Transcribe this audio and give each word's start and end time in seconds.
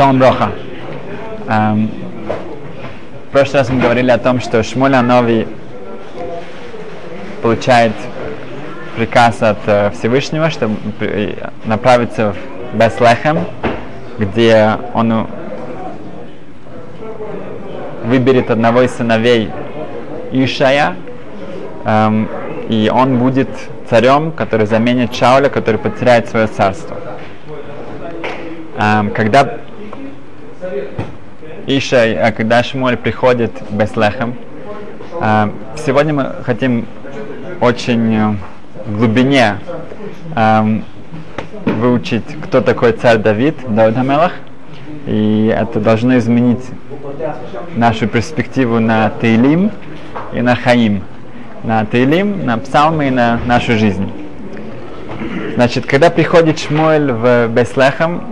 Шалом 0.00 0.18
Броха. 0.18 0.52
Эм, 1.46 1.90
в 3.28 3.32
прошлый 3.32 3.58
раз 3.58 3.68
мы 3.68 3.82
говорили 3.82 4.10
о 4.10 4.16
том, 4.16 4.40
что 4.40 4.62
Шмуль 4.62 4.96
Нови 4.96 5.46
получает 7.42 7.92
приказ 8.96 9.42
от 9.42 9.58
э, 9.66 9.90
Всевышнего, 9.90 10.48
чтобы 10.48 10.76
направиться 11.66 12.32
в 12.32 12.78
Беслехем, 12.78 13.40
где 14.18 14.78
он 14.94 15.26
выберет 18.04 18.50
одного 18.50 18.80
из 18.80 18.92
сыновей 18.92 19.50
Ишая, 20.32 20.94
эм, 21.84 22.26
и 22.70 22.90
он 22.90 23.18
будет 23.18 23.50
царем, 23.90 24.32
который 24.32 24.64
заменит 24.64 25.14
Шауля, 25.14 25.50
который 25.50 25.76
потеряет 25.76 26.30
свое 26.30 26.46
царство. 26.46 26.96
Эм, 28.78 29.10
когда 29.10 29.59
Иша, 31.78 32.04
э, 32.04 32.32
когда 32.32 32.64
Шмуэль 32.64 32.96
приходит 32.96 33.52
в 33.70 33.76
Беслехем, 33.76 34.34
эм, 35.20 35.54
сегодня 35.76 36.12
мы 36.12 36.34
хотим 36.42 36.84
очень 37.60 38.12
э, 38.12 38.34
в 38.86 38.98
глубине 38.98 39.60
эм, 40.34 40.84
выучить, 41.64 42.24
кто 42.42 42.60
такой 42.60 42.90
царь 42.92 43.18
Давид, 43.18 43.54
Давид 43.68 43.96
Амелах, 43.96 44.32
и 45.06 45.54
это 45.56 45.78
должно 45.78 46.18
изменить 46.18 46.64
нашу 47.76 48.08
перспективу 48.08 48.80
на 48.80 49.12
Тейлим 49.20 49.70
и 50.32 50.42
на 50.42 50.56
Хаим. 50.56 51.04
На 51.62 51.86
Тейлим, 51.86 52.46
на 52.46 52.58
Псалмы 52.58 53.06
и 53.06 53.10
на 53.10 53.38
нашу 53.46 53.78
жизнь. 53.78 54.10
Значит, 55.54 55.86
когда 55.86 56.10
приходит 56.10 56.58
Шмуэль 56.58 57.12
в 57.12 57.46
Беслехам, 57.46 58.24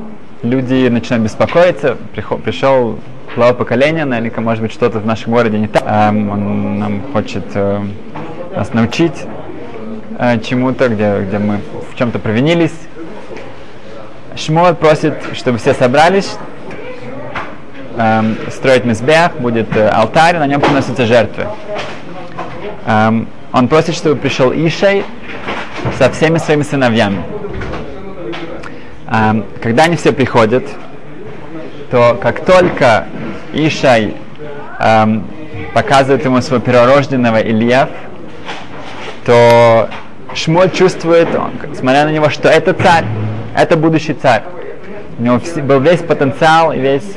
люди 0.43 0.89
начинают 0.89 1.25
беспокоиться. 1.25 1.97
Пришел 2.43 2.99
глава 3.35 3.55
поколения, 3.55 4.05
наверняка, 4.05 4.41
может 4.41 4.63
быть, 4.63 4.73
что-то 4.73 4.99
в 4.99 5.07
нашем 5.07 5.33
городе 5.33 5.59
не 5.59 5.69
так. 5.69 5.83
Эм, 5.87 6.31
он 6.31 6.79
нам 6.79 7.03
хочет 7.13 7.45
э, 7.55 7.81
нас 8.55 8.73
научить 8.73 9.25
э, 10.19 10.39
чему-то, 10.41 10.89
где, 10.89 11.21
где 11.21 11.39
мы 11.39 11.61
в 11.93 11.97
чем-то 11.97 12.19
провинились. 12.19 12.75
Шмуэль 14.35 14.75
просит, 14.75 15.15
чтобы 15.35 15.59
все 15.59 15.75
собрались, 15.75 16.37
эм, 17.97 18.37
строить 18.51 18.85
мизбех, 18.85 19.37
будет 19.39 19.77
э, 19.77 19.89
алтарь, 19.89 20.39
на 20.39 20.47
нем 20.47 20.61
приносятся 20.61 21.07
жертвы. 21.07 21.47
Эм, 22.87 23.29
он 23.53 23.69
просит, 23.69 23.95
чтобы 23.95 24.17
пришел 24.17 24.53
Ишей 24.53 25.05
со 25.99 26.11
всеми 26.11 26.39
своими 26.39 26.63
сыновьями. 26.63 27.23
Эм, 29.11 29.45
когда 29.63 29.85
они 29.85 29.97
все 29.97 30.13
приходят, 30.13 30.65
то 31.91 32.19
как 32.21 32.45
только 32.45 33.07
Ишай 33.53 34.15
эм, 34.79 35.25
показывает 35.75 36.25
ему 36.25 36.41
своего 36.41 36.65
перворожденного 36.65 37.41
Ильев, 37.41 37.89
то 39.25 39.89
Шмоль 40.35 40.71
чувствует, 40.71 41.29
он, 41.35 41.53
смотря 41.75 42.05
на 42.05 42.11
него, 42.11 42.29
что 42.29 42.49
это 42.49 42.75
царь, 42.75 43.05
это 43.57 43.77
будущий 43.77 44.15
царь. 44.15 44.43
У 45.19 45.23
него 45.23 45.41
был 45.65 45.81
весь 45.81 46.01
потенциал 46.01 46.73
и 46.73 46.79
весь 46.79 47.17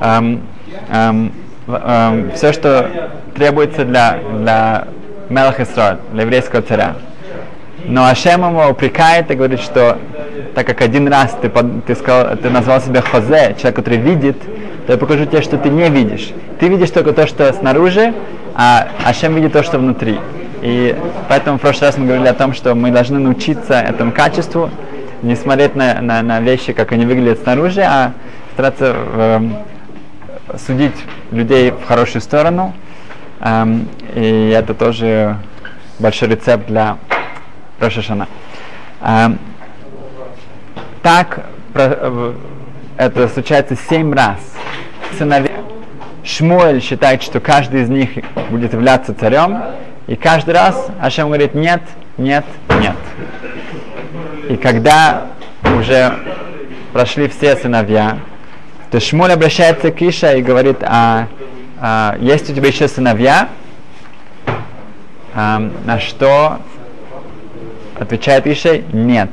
эм, 0.00 0.42
эм, 0.90 1.32
эм, 1.68 2.32
все, 2.32 2.52
что 2.52 2.90
требуется 3.34 3.84
для, 3.84 4.18
для 4.38 4.88
Мелах 5.28 5.56
для 5.56 6.22
еврейского 6.22 6.62
царя. 6.62 6.96
Но 7.86 8.06
Ашем 8.06 8.42
ему 8.42 8.68
упрекает 8.68 9.30
и 9.30 9.34
говорит, 9.34 9.60
что 9.60 9.98
так 10.54 10.66
как 10.66 10.80
один 10.80 11.08
раз 11.08 11.36
ты, 11.40 11.50
ты, 11.86 11.94
сказал, 11.94 12.36
ты 12.36 12.48
назвал 12.50 12.80
себя 12.80 13.02
Хозе, 13.02 13.54
человек, 13.58 13.76
который 13.76 13.98
видит, 13.98 14.40
то 14.86 14.92
я 14.92 14.98
покажу 14.98 15.26
тебе, 15.26 15.42
что 15.42 15.58
ты 15.58 15.68
не 15.68 15.88
видишь. 15.88 16.32
Ты 16.60 16.68
видишь 16.68 16.90
только 16.90 17.12
то, 17.12 17.26
что 17.26 17.52
снаружи, 17.52 18.14
а 18.54 18.88
Ашем 19.04 19.34
видит 19.34 19.52
то, 19.52 19.62
что 19.62 19.78
внутри. 19.78 20.18
И 20.62 20.96
поэтому 21.28 21.58
в 21.58 21.60
прошлый 21.60 21.88
раз 21.88 21.98
мы 21.98 22.06
говорили 22.06 22.28
о 22.28 22.34
том, 22.34 22.54
что 22.54 22.74
мы 22.74 22.90
должны 22.90 23.18
научиться 23.18 23.74
этому 23.74 24.12
качеству, 24.12 24.70
не 25.22 25.36
смотреть 25.36 25.74
на, 25.74 26.00
на, 26.00 26.22
на 26.22 26.40
вещи, 26.40 26.72
как 26.72 26.92
они 26.92 27.06
выглядят 27.06 27.40
снаружи, 27.40 27.82
а 27.82 28.12
стараться 28.54 28.94
э, 28.94 29.40
судить 30.66 30.94
людей 31.30 31.70
в 31.70 31.84
хорошую 31.86 32.22
сторону. 32.22 32.74
Эм, 33.40 33.88
и 34.14 34.54
это 34.56 34.74
тоже 34.74 35.36
большой 35.98 36.28
рецепт 36.28 36.66
для 36.66 36.98
Рошашана. 37.78 38.28
Так 41.02 41.46
это 42.96 43.28
случается 43.28 43.76
семь 43.88 44.14
раз. 44.14 44.38
Сыновья 45.18 45.50
Шмуэль 46.24 46.80
считает, 46.80 47.22
что 47.22 47.38
каждый 47.38 47.82
из 47.82 47.90
них 47.90 48.10
будет 48.50 48.72
являться 48.72 49.14
царем, 49.14 49.62
и 50.06 50.16
каждый 50.16 50.54
раз 50.54 50.88
Ашем 51.00 51.26
говорит 51.26 51.54
нет, 51.54 51.82
нет, 52.16 52.44
нет. 52.80 52.96
И 54.48 54.56
когда 54.56 55.26
уже 55.78 56.14
прошли 56.92 57.28
все 57.28 57.56
сыновья, 57.56 58.18
то 58.90 59.00
Шмуль 59.00 59.32
обращается 59.32 59.90
к 59.90 60.00
Иша 60.00 60.34
и 60.34 60.42
говорит, 60.42 60.78
а, 60.82 61.28
а 61.80 62.16
есть 62.20 62.48
у 62.50 62.54
тебя 62.54 62.68
еще 62.68 62.88
сыновья? 62.88 63.48
А, 65.34 65.58
на 65.84 66.00
что 66.00 66.60
отвечает 67.98 68.46
Ишей, 68.46 68.84
нет. 68.92 69.30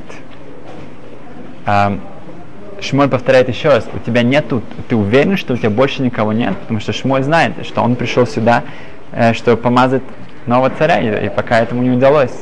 Шмоль 2.82 3.08
повторяет 3.08 3.48
еще 3.48 3.68
раз, 3.68 3.86
у 3.94 3.98
тебя 4.00 4.22
нету, 4.22 4.60
ты 4.88 4.96
уверен, 4.96 5.36
что 5.36 5.54
у 5.54 5.56
тебя 5.56 5.70
больше 5.70 6.02
никого 6.02 6.32
нет, 6.32 6.56
потому 6.58 6.80
что 6.80 6.92
Шмоль 6.92 7.22
знает, 7.22 7.64
что 7.64 7.80
он 7.80 7.94
пришел 7.94 8.26
сюда, 8.26 8.64
э, 9.12 9.34
чтобы 9.34 9.56
помазать 9.56 10.02
нового 10.46 10.70
царя, 10.70 10.98
и, 10.98 11.26
и 11.26 11.28
пока 11.28 11.60
этому 11.60 11.82
не 11.82 11.90
удалось. 11.90 12.34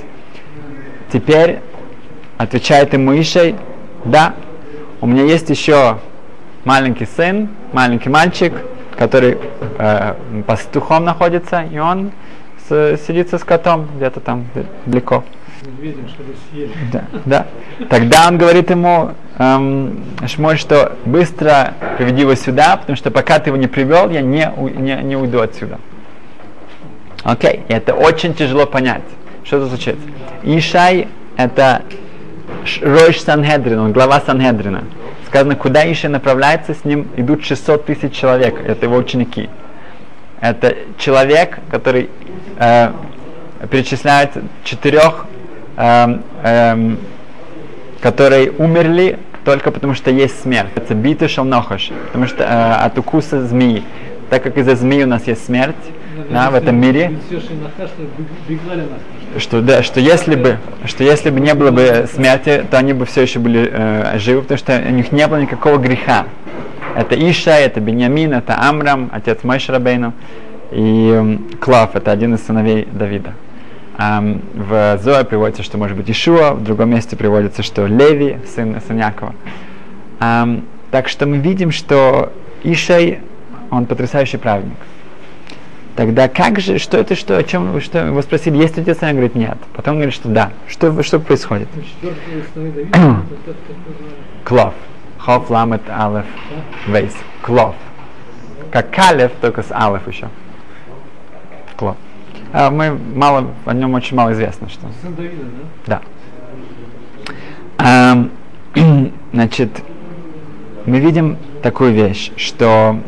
Теперь 1.12 1.58
отвечает 2.38 2.94
ему 2.94 3.12
Ишей, 3.12 3.54
да, 4.06 4.34
у 5.02 5.06
меня 5.06 5.25
есть 5.25 5.50
еще 5.50 5.98
маленький 6.64 7.06
сын, 7.06 7.50
маленький 7.72 8.08
мальчик, 8.08 8.54
который 8.97 9.37
э, 9.78 10.14
пастухом 10.47 11.04
находится, 11.04 11.64
и 11.70 11.78
он 11.78 12.12
с, 12.66 12.98
сидит 13.06 13.28
со 13.28 13.37
скотом 13.37 13.88
где-то 13.97 14.20
там 14.20 14.47
далеко 14.87 15.22
медведем, 15.62 16.09
чтобы 16.09 16.34
съели. 16.50 16.72
Да, 16.93 17.04
да. 17.25 17.47
Тогда 17.88 18.28
он 18.28 18.38
говорит 18.38 18.71
ему, 18.71 19.12
эм, 19.38 20.04
Шмоль, 20.26 20.59
что 20.59 20.97
быстро 21.04 21.75
приведи 21.98 22.22
его 22.22 22.34
сюда, 22.34 22.76
потому 22.76 22.97
что 22.97 23.10
пока 23.10 23.38
ты 23.38 23.50
его 23.50 23.56
не 23.56 23.66
привел, 23.66 24.10
я 24.10 24.20
не, 24.20 24.50
не, 24.76 25.03
не 25.03 25.16
уйду 25.16 25.41
отсюда. 25.41 25.78
Окей, 27.22 27.50
okay. 27.50 27.65
это 27.69 27.94
очень 27.94 28.34
тяжело 28.34 28.66
понять. 28.66 29.03
Что 29.44 29.59
это 29.59 29.66
звучит? 29.66 29.97
Ишай 30.43 31.09
это 31.37 31.82
Ройш 32.82 33.20
Санхедрин, 33.20 33.78
он 33.78 33.93
глава 33.93 34.20
Санхедрина. 34.20 34.84
Сказано, 35.26 35.56
куда 35.56 35.91
Ишай 35.91 36.10
направляется, 36.10 36.75
с 36.75 36.84
ним 36.84 37.09
идут 37.16 37.44
600 37.44 37.87
тысяч 37.87 38.12
человек, 38.12 38.60
это 38.66 38.87
его 38.87 38.97
ученики. 38.97 39.49
Это 40.41 40.75
человек, 40.99 41.59
который 41.70 42.10
э, 42.59 42.93
перечисляет 43.70 44.32
четырех 44.65 45.26
эм, 45.81 46.23
эм, 46.43 46.99
которые 48.01 48.51
умерли 48.53 49.19
только 49.45 49.71
потому, 49.71 49.95
что 49.95 50.11
есть 50.11 50.43
смерть. 50.43 50.71
Это 50.75 50.95
биты 50.95 51.29
шалнохаш, 51.29 51.91
потому 52.07 52.27
что 52.27 52.45
э, 52.45 52.85
от 52.85 52.99
укуса 52.99 53.47
змеи. 53.47 53.83
Так 54.29 54.43
как 54.43 54.59
из-за 54.59 54.77
змеи 54.77 55.03
у 55.05 55.07
нас 55.07 55.27
есть 55.27 55.45
смерть 55.45 55.77
да, 56.29 56.51
в 56.51 56.55
этом 56.55 56.77
мире, 56.77 57.13
что, 59.39 59.63
да, 59.63 59.83
что, 59.83 60.01
если 60.01 60.35
бы, 60.35 60.59
что 60.85 61.03
если 61.05 61.31
бы 61.31 61.41
не 61.41 61.55
было 61.55 61.71
бы 61.71 62.09
смерти, 62.12 62.65
то 62.71 62.79
они 62.79 62.93
бы 62.93 63.07
все 63.07 63.23
еще 63.23 63.39
были 63.39 63.71
э, 63.73 64.19
живы, 64.19 64.43
потому 64.43 64.59
что 64.59 64.79
у 64.87 64.91
них 64.91 65.12
не 65.12 65.26
было 65.26 65.38
никакого 65.38 65.79
греха. 65.79 66.26
Это 66.97 67.15
Иша, 67.15 67.59
это 67.59 67.81
Беньямин, 67.81 68.35
это 68.35 68.56
Амрам, 68.59 69.09
отец 69.12 69.44
Мойшрабейну, 69.44 70.12
и 70.73 71.12
э, 71.15 71.56
Клав, 71.61 71.97
это 71.97 72.11
один 72.11 72.35
из 72.35 72.44
сыновей 72.44 72.87
Давида. 72.91 73.33
Um, 74.00 74.41
в 74.55 74.99
Зоа 75.02 75.25
приводится, 75.25 75.62
что 75.62 75.76
может 75.76 75.94
быть 75.94 76.11
Ишуа, 76.11 76.55
в 76.55 76.64
другом 76.64 76.88
месте 76.88 77.17
приводится, 77.17 77.62
что 77.62 77.87
Леви, 77.87 78.38
сын, 78.47 78.81
сын 78.81 78.97
Якова. 78.97 79.35
Um, 80.20 80.64
так 80.91 81.06
что 81.06 81.26
мы 81.26 81.37
видим, 81.37 81.70
что 81.70 82.32
Ишай, 82.62 83.20
он 83.70 83.85
потрясающий 83.85 84.38
праведник. 84.38 84.79
Тогда 85.97 86.29
как 86.29 86.61
же, 86.61 86.79
что 86.79 86.97
это, 86.97 87.14
что, 87.14 87.37
о 87.37 87.43
чем 87.43 87.73
вы, 87.73 87.82
что, 87.82 87.99
его 87.99 88.23
спросили, 88.23 88.56
есть 88.56 88.79
ли 88.79 88.82
отец? 88.82 89.02
Он 89.02 89.11
говорит, 89.11 89.35
нет. 89.35 89.58
Потом 89.75 89.97
говорит, 89.97 90.14
что 90.14 90.31
да. 90.31 90.52
Что, 90.67 91.02
что 91.02 91.20
происходит? 91.20 91.69
Клов. 94.44 94.73
Хоф, 95.19 95.50
ламет, 95.50 95.82
алеф, 95.91 96.25
вейс. 96.87 97.14
Клов. 97.43 97.75
Как 98.70 98.91
калев, 98.91 99.32
только 99.43 99.62
с 99.62 99.70
алеф 99.70 100.08
еще. 100.08 100.31
Клов. 101.76 101.99
А 102.52 102.70
мы 102.70 102.99
мало, 103.14 103.49
о 103.64 103.75
нем 103.75 103.94
очень 103.94 104.17
мало 104.17 104.32
известно. 104.32 104.69
Что... 104.69 104.87
Сын 105.02 105.14
Давида, 105.14 105.44
да? 105.87 106.00
Да. 107.79 108.26
А, 108.75 108.81
значит, 109.32 109.70
мы 110.87 110.99
видим 110.99 111.37
такую 111.62 111.93
вещь, 111.93 112.32
что 112.37 112.99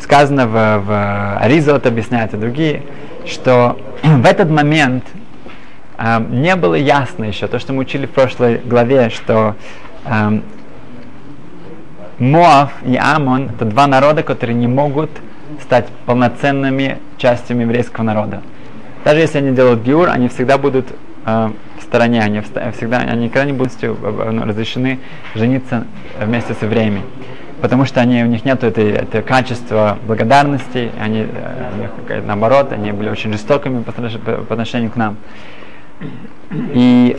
сказано 0.00 0.46
в, 0.46 0.52
в 0.52 1.38
Аризот, 1.38 1.86
объясняют 1.86 2.34
и 2.34 2.36
другие, 2.36 2.82
что 3.26 3.78
в 4.02 4.26
этот 4.26 4.50
момент 4.50 5.04
э, 5.96 6.20
не 6.28 6.54
было 6.56 6.74
ясно 6.74 7.24
еще, 7.24 7.46
то, 7.46 7.58
что 7.58 7.72
мы 7.72 7.80
учили 7.80 8.06
в 8.06 8.10
прошлой 8.10 8.58
главе, 8.58 9.10
что 9.10 9.56
э, 10.04 10.40
Моав 12.18 12.72
и 12.84 12.96
Амон 12.96 13.50
это 13.50 13.64
два 13.64 13.86
народа, 13.86 14.22
которые 14.22 14.56
не 14.56 14.66
могут 14.66 15.10
стать 15.62 15.86
полноценными 16.04 16.98
частью 17.16 17.58
еврейского 17.60 18.04
народа. 18.04 18.42
Даже 19.04 19.20
если 19.20 19.38
они 19.38 19.54
делают 19.54 19.82
гиур, 19.82 20.08
они 20.08 20.28
всегда 20.28 20.58
будут 20.58 20.86
э, 21.24 21.50
в 21.78 21.82
стороне, 21.82 22.20
они 22.22 22.40
всегда, 22.40 22.98
они 22.98 23.24
никогда 23.24 23.44
не 23.44 23.52
будут 23.52 23.72
э, 23.82 23.94
разрешены 24.44 24.98
жениться 25.34 25.84
вместе 26.20 26.54
с 26.54 26.62
евреями. 26.62 27.02
Потому 27.60 27.86
что 27.86 28.00
они, 28.00 28.22
у 28.22 28.26
них 28.26 28.44
нет 28.44 28.62
этого 28.62 29.22
качества 29.22 29.98
благодарности, 30.06 30.90
они, 31.00 31.26
э, 32.08 32.22
наоборот, 32.24 32.72
они 32.72 32.92
были 32.92 33.08
очень 33.08 33.32
жестокими 33.32 33.82
по, 33.82 33.92
по 33.92 34.54
отношению 34.54 34.90
к 34.90 34.96
нам. 34.96 35.16
И 36.50 37.16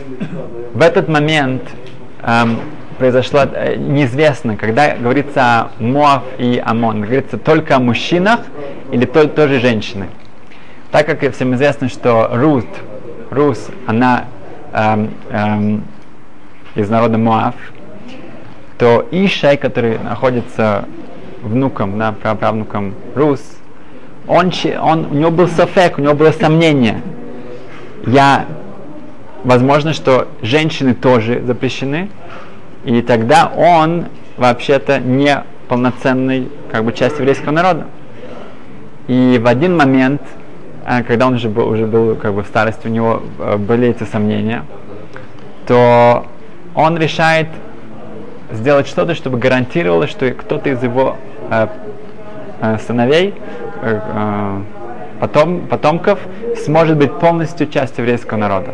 в 0.72 0.80
этот 0.80 1.08
момент 1.08 1.62
эм, 2.22 2.58
произошло 2.98 3.40
э, 3.52 3.76
неизвестно, 3.76 4.56
когда 4.56 4.96
говорится 4.96 5.42
о 5.42 5.70
Моав 5.78 6.22
и 6.38 6.60
Амон, 6.64 7.02
говорится 7.02 7.38
только 7.38 7.76
о 7.76 7.78
мужчинах 7.78 8.40
или 8.92 9.04
то, 9.04 9.28
тоже 9.28 9.60
женщины. 9.60 10.06
Так 10.90 11.06
как 11.06 11.32
всем 11.32 11.54
известно, 11.54 11.88
что 11.88 12.30
Рут, 12.32 12.66
Рус, 13.30 13.68
она 13.86 14.24
эм, 14.72 15.10
эм, 15.30 15.84
из 16.74 16.90
народа 16.90 17.16
Моав, 17.16 17.54
то 18.76 19.06
Ишай, 19.12 19.56
который 19.56 20.00
находится 20.00 20.86
внуком, 21.42 21.96
да, 21.96 22.12
правнуком 22.12 22.96
Рус, 23.14 23.40
он, 24.26 24.50
он, 24.82 25.06
у 25.12 25.14
него 25.14 25.30
был 25.30 25.46
софек, 25.46 25.96
у 25.98 26.02
него 26.02 26.14
было 26.14 26.32
сомнение. 26.32 27.02
Я, 28.04 28.46
возможно, 29.44 29.92
что 29.92 30.26
женщины 30.42 30.94
тоже 30.94 31.40
запрещены, 31.40 32.10
и 32.84 33.00
тогда 33.02 33.52
он 33.56 34.06
вообще-то 34.36 34.98
не 34.98 35.44
полноценный 35.68 36.48
как 36.72 36.84
бы 36.84 36.92
часть 36.92 37.20
еврейского 37.20 37.52
народа. 37.52 37.86
И 39.06 39.40
в 39.40 39.46
один 39.46 39.76
момент, 39.76 40.22
когда 41.06 41.28
он 41.28 41.34
уже 41.34 41.48
был, 41.48 41.68
уже 41.68 41.86
был 41.86 42.16
как 42.16 42.34
бы 42.34 42.42
в 42.42 42.46
старости, 42.46 42.88
у 42.88 42.90
него 42.90 43.22
э, 43.38 43.56
были 43.56 43.88
эти 43.88 44.02
сомнения, 44.02 44.64
то 45.66 46.26
он 46.74 46.98
решает 46.98 47.46
сделать 48.50 48.88
что-то, 48.88 49.14
чтобы 49.14 49.38
гарантировало, 49.38 50.08
что 50.08 50.30
кто-то 50.32 50.68
из 50.68 50.82
его 50.82 51.16
э, 51.50 51.68
э, 52.60 52.78
сыновей, 52.78 53.34
э, 53.82 54.00
э, 54.04 54.62
потом, 55.20 55.66
потомков, 55.68 56.18
сможет 56.64 56.96
быть 56.96 57.12
полностью 57.20 57.68
частью 57.68 58.04
еврейского 58.04 58.38
народа. 58.38 58.72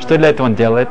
Что 0.00 0.18
для 0.18 0.30
этого 0.30 0.46
он 0.46 0.56
делает? 0.56 0.88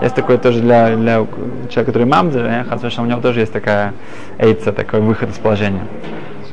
Есть 0.00 0.14
такое 0.14 0.38
тоже 0.38 0.60
для, 0.60 0.94
для 0.96 1.26
человека, 1.70 1.84
который 1.86 2.06
мамзер, 2.06 2.66
у 2.98 3.04
него 3.04 3.20
тоже 3.20 3.40
есть 3.40 3.52
такая 3.52 3.94
эйца, 4.38 4.72
такой 4.72 5.00
выход 5.00 5.30
из 5.30 5.38
положения. 5.38 5.82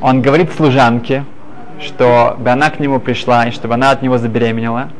Он 0.00 0.20
говорит 0.20 0.52
служанке, 0.52 1.24
что 1.82 2.36
бы 2.38 2.50
она 2.50 2.70
к 2.70 2.80
нему 2.80 3.00
пришла, 3.00 3.46
и 3.46 3.50
чтобы 3.50 3.74
она 3.74 3.90
от 3.90 4.02
него 4.02 4.18
забеременела. 4.18 4.90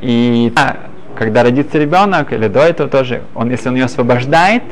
И 0.00 0.52
когда 1.16 1.42
родится 1.42 1.78
ребенок, 1.78 2.32
или 2.32 2.48
до 2.48 2.60
этого 2.60 2.88
тоже, 2.88 3.22
он, 3.34 3.50
если 3.50 3.68
он 3.68 3.76
ее 3.76 3.84
освобождает, 3.84 4.62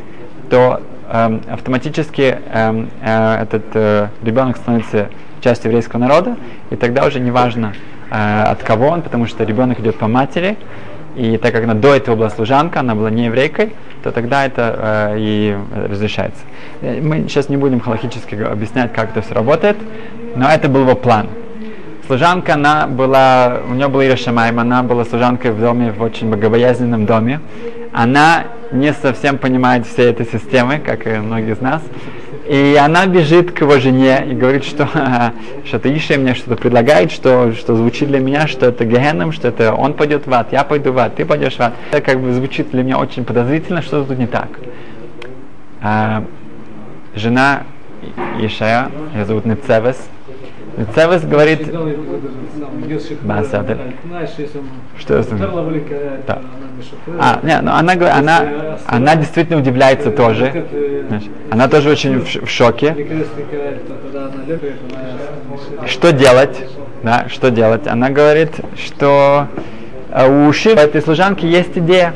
то 0.48 0.82
эм, 1.08 1.42
автоматически 1.48 2.38
эм, 2.52 2.90
э, 3.02 3.42
этот 3.42 3.64
э, 3.74 4.08
ребенок 4.22 4.56
становится 4.56 5.08
частью 5.40 5.70
еврейского 5.70 6.00
народа, 6.00 6.36
и 6.70 6.76
тогда 6.76 7.06
уже 7.06 7.20
не 7.20 7.30
важно 7.30 7.74
э, 8.10 8.42
от 8.42 8.62
кого 8.62 8.88
он, 8.88 9.02
потому 9.02 9.26
что 9.26 9.44
ребенок 9.44 9.78
идет 9.80 9.96
по 9.96 10.08
матери, 10.08 10.56
и 11.16 11.36
так 11.38 11.52
как 11.52 11.64
она 11.64 11.74
до 11.74 11.94
этого 11.94 12.16
была 12.16 12.30
служанка, 12.30 12.80
она 12.80 12.94
была 12.94 13.10
не 13.10 13.26
еврейкой, 13.26 13.72
то 14.02 14.12
тогда 14.12 14.46
это 14.46 15.12
э, 15.12 15.16
и 15.18 15.56
разрешается. 15.74 16.40
Э, 16.80 17.00
мы 17.00 17.22
сейчас 17.28 17.48
не 17.48 17.56
будем 17.56 17.80
халахически 17.80 18.34
объяснять, 18.34 18.92
как 18.92 19.10
это 19.10 19.22
все 19.22 19.34
работает, 19.34 19.76
но 20.36 20.48
это 20.48 20.68
был 20.68 20.82
его 20.82 20.94
план. 20.94 21.28
Служанка, 22.06 22.54
она 22.54 22.86
была, 22.86 23.60
у 23.68 23.74
нее 23.74 23.88
была 23.88 24.04
Ирошамайм, 24.04 24.58
она 24.58 24.82
была 24.82 25.04
служанкой 25.04 25.52
в 25.52 25.60
доме, 25.60 25.92
в 25.92 26.02
очень 26.02 26.28
богобоязненном 26.28 27.06
доме. 27.06 27.40
Она 27.92 28.46
не 28.72 28.92
совсем 28.92 29.38
понимает 29.38 29.86
всей 29.86 30.10
этой 30.10 30.26
системы, 30.26 30.80
как 30.84 31.06
и 31.06 31.10
многие 31.10 31.52
из 31.52 31.60
нас. 31.60 31.82
И 32.46 32.78
она 32.80 33.06
бежит 33.06 33.52
к 33.52 33.60
его 33.60 33.78
жене 33.78 34.26
и 34.30 34.34
говорит, 34.34 34.64
что 34.64 34.88
что-то 35.64 35.94
Иша 35.94 36.16
мне 36.16 36.34
что-то 36.34 36.56
предлагает, 36.56 37.12
что, 37.12 37.52
что 37.52 37.76
звучит 37.76 38.08
для 38.08 38.18
меня, 38.18 38.46
что 38.46 38.66
это 38.66 38.84
Гехеном, 38.84 39.32
что 39.32 39.48
это 39.48 39.74
он 39.74 39.94
пойдет 39.94 40.26
в 40.26 40.32
ад, 40.32 40.52
я 40.52 40.64
пойду 40.64 40.92
в 40.92 40.98
ад, 40.98 41.14
ты 41.16 41.24
пойдешь 41.24 41.56
в 41.56 41.60
ад. 41.60 41.74
Это 41.90 42.00
как 42.00 42.20
бы 42.20 42.32
звучит 42.32 42.70
для 42.70 42.82
меня 42.82 42.98
очень 42.98 43.24
подозрительно, 43.24 43.82
что 43.82 44.04
тут 44.04 44.18
не 44.18 44.26
так. 44.26 44.48
А, 45.82 46.24
жена 47.14 47.64
Ишая, 48.40 48.90
ее 49.14 49.24
зовут 49.24 49.44
Нецевес, 49.44 50.08
Цевес 50.94 51.24
говорит... 51.24 51.72
Басадр. 53.22 53.78
Что 54.98 55.14
это? 55.14 55.36
Да. 56.26 56.42
А, 57.18 57.40
не, 57.42 57.60
но 57.60 57.74
она, 57.76 57.92
она, 58.16 58.78
она 58.86 59.16
действительно 59.16 59.58
удивляется 59.58 60.10
тоже. 60.10 60.64
Она 61.50 61.68
тоже 61.68 61.90
очень 61.90 62.20
в, 62.20 62.46
в 62.46 62.48
шоке. 62.48 62.96
Что 65.86 66.12
делать? 66.12 66.58
Да, 67.02 67.26
что 67.28 67.50
делать? 67.50 67.86
Она 67.86 68.10
говорит, 68.10 68.52
что 68.76 69.48
у 70.28 70.52
Шива 70.52 70.80
этой 70.80 71.02
служанки 71.02 71.46
есть 71.46 71.76
идея. 71.76 72.14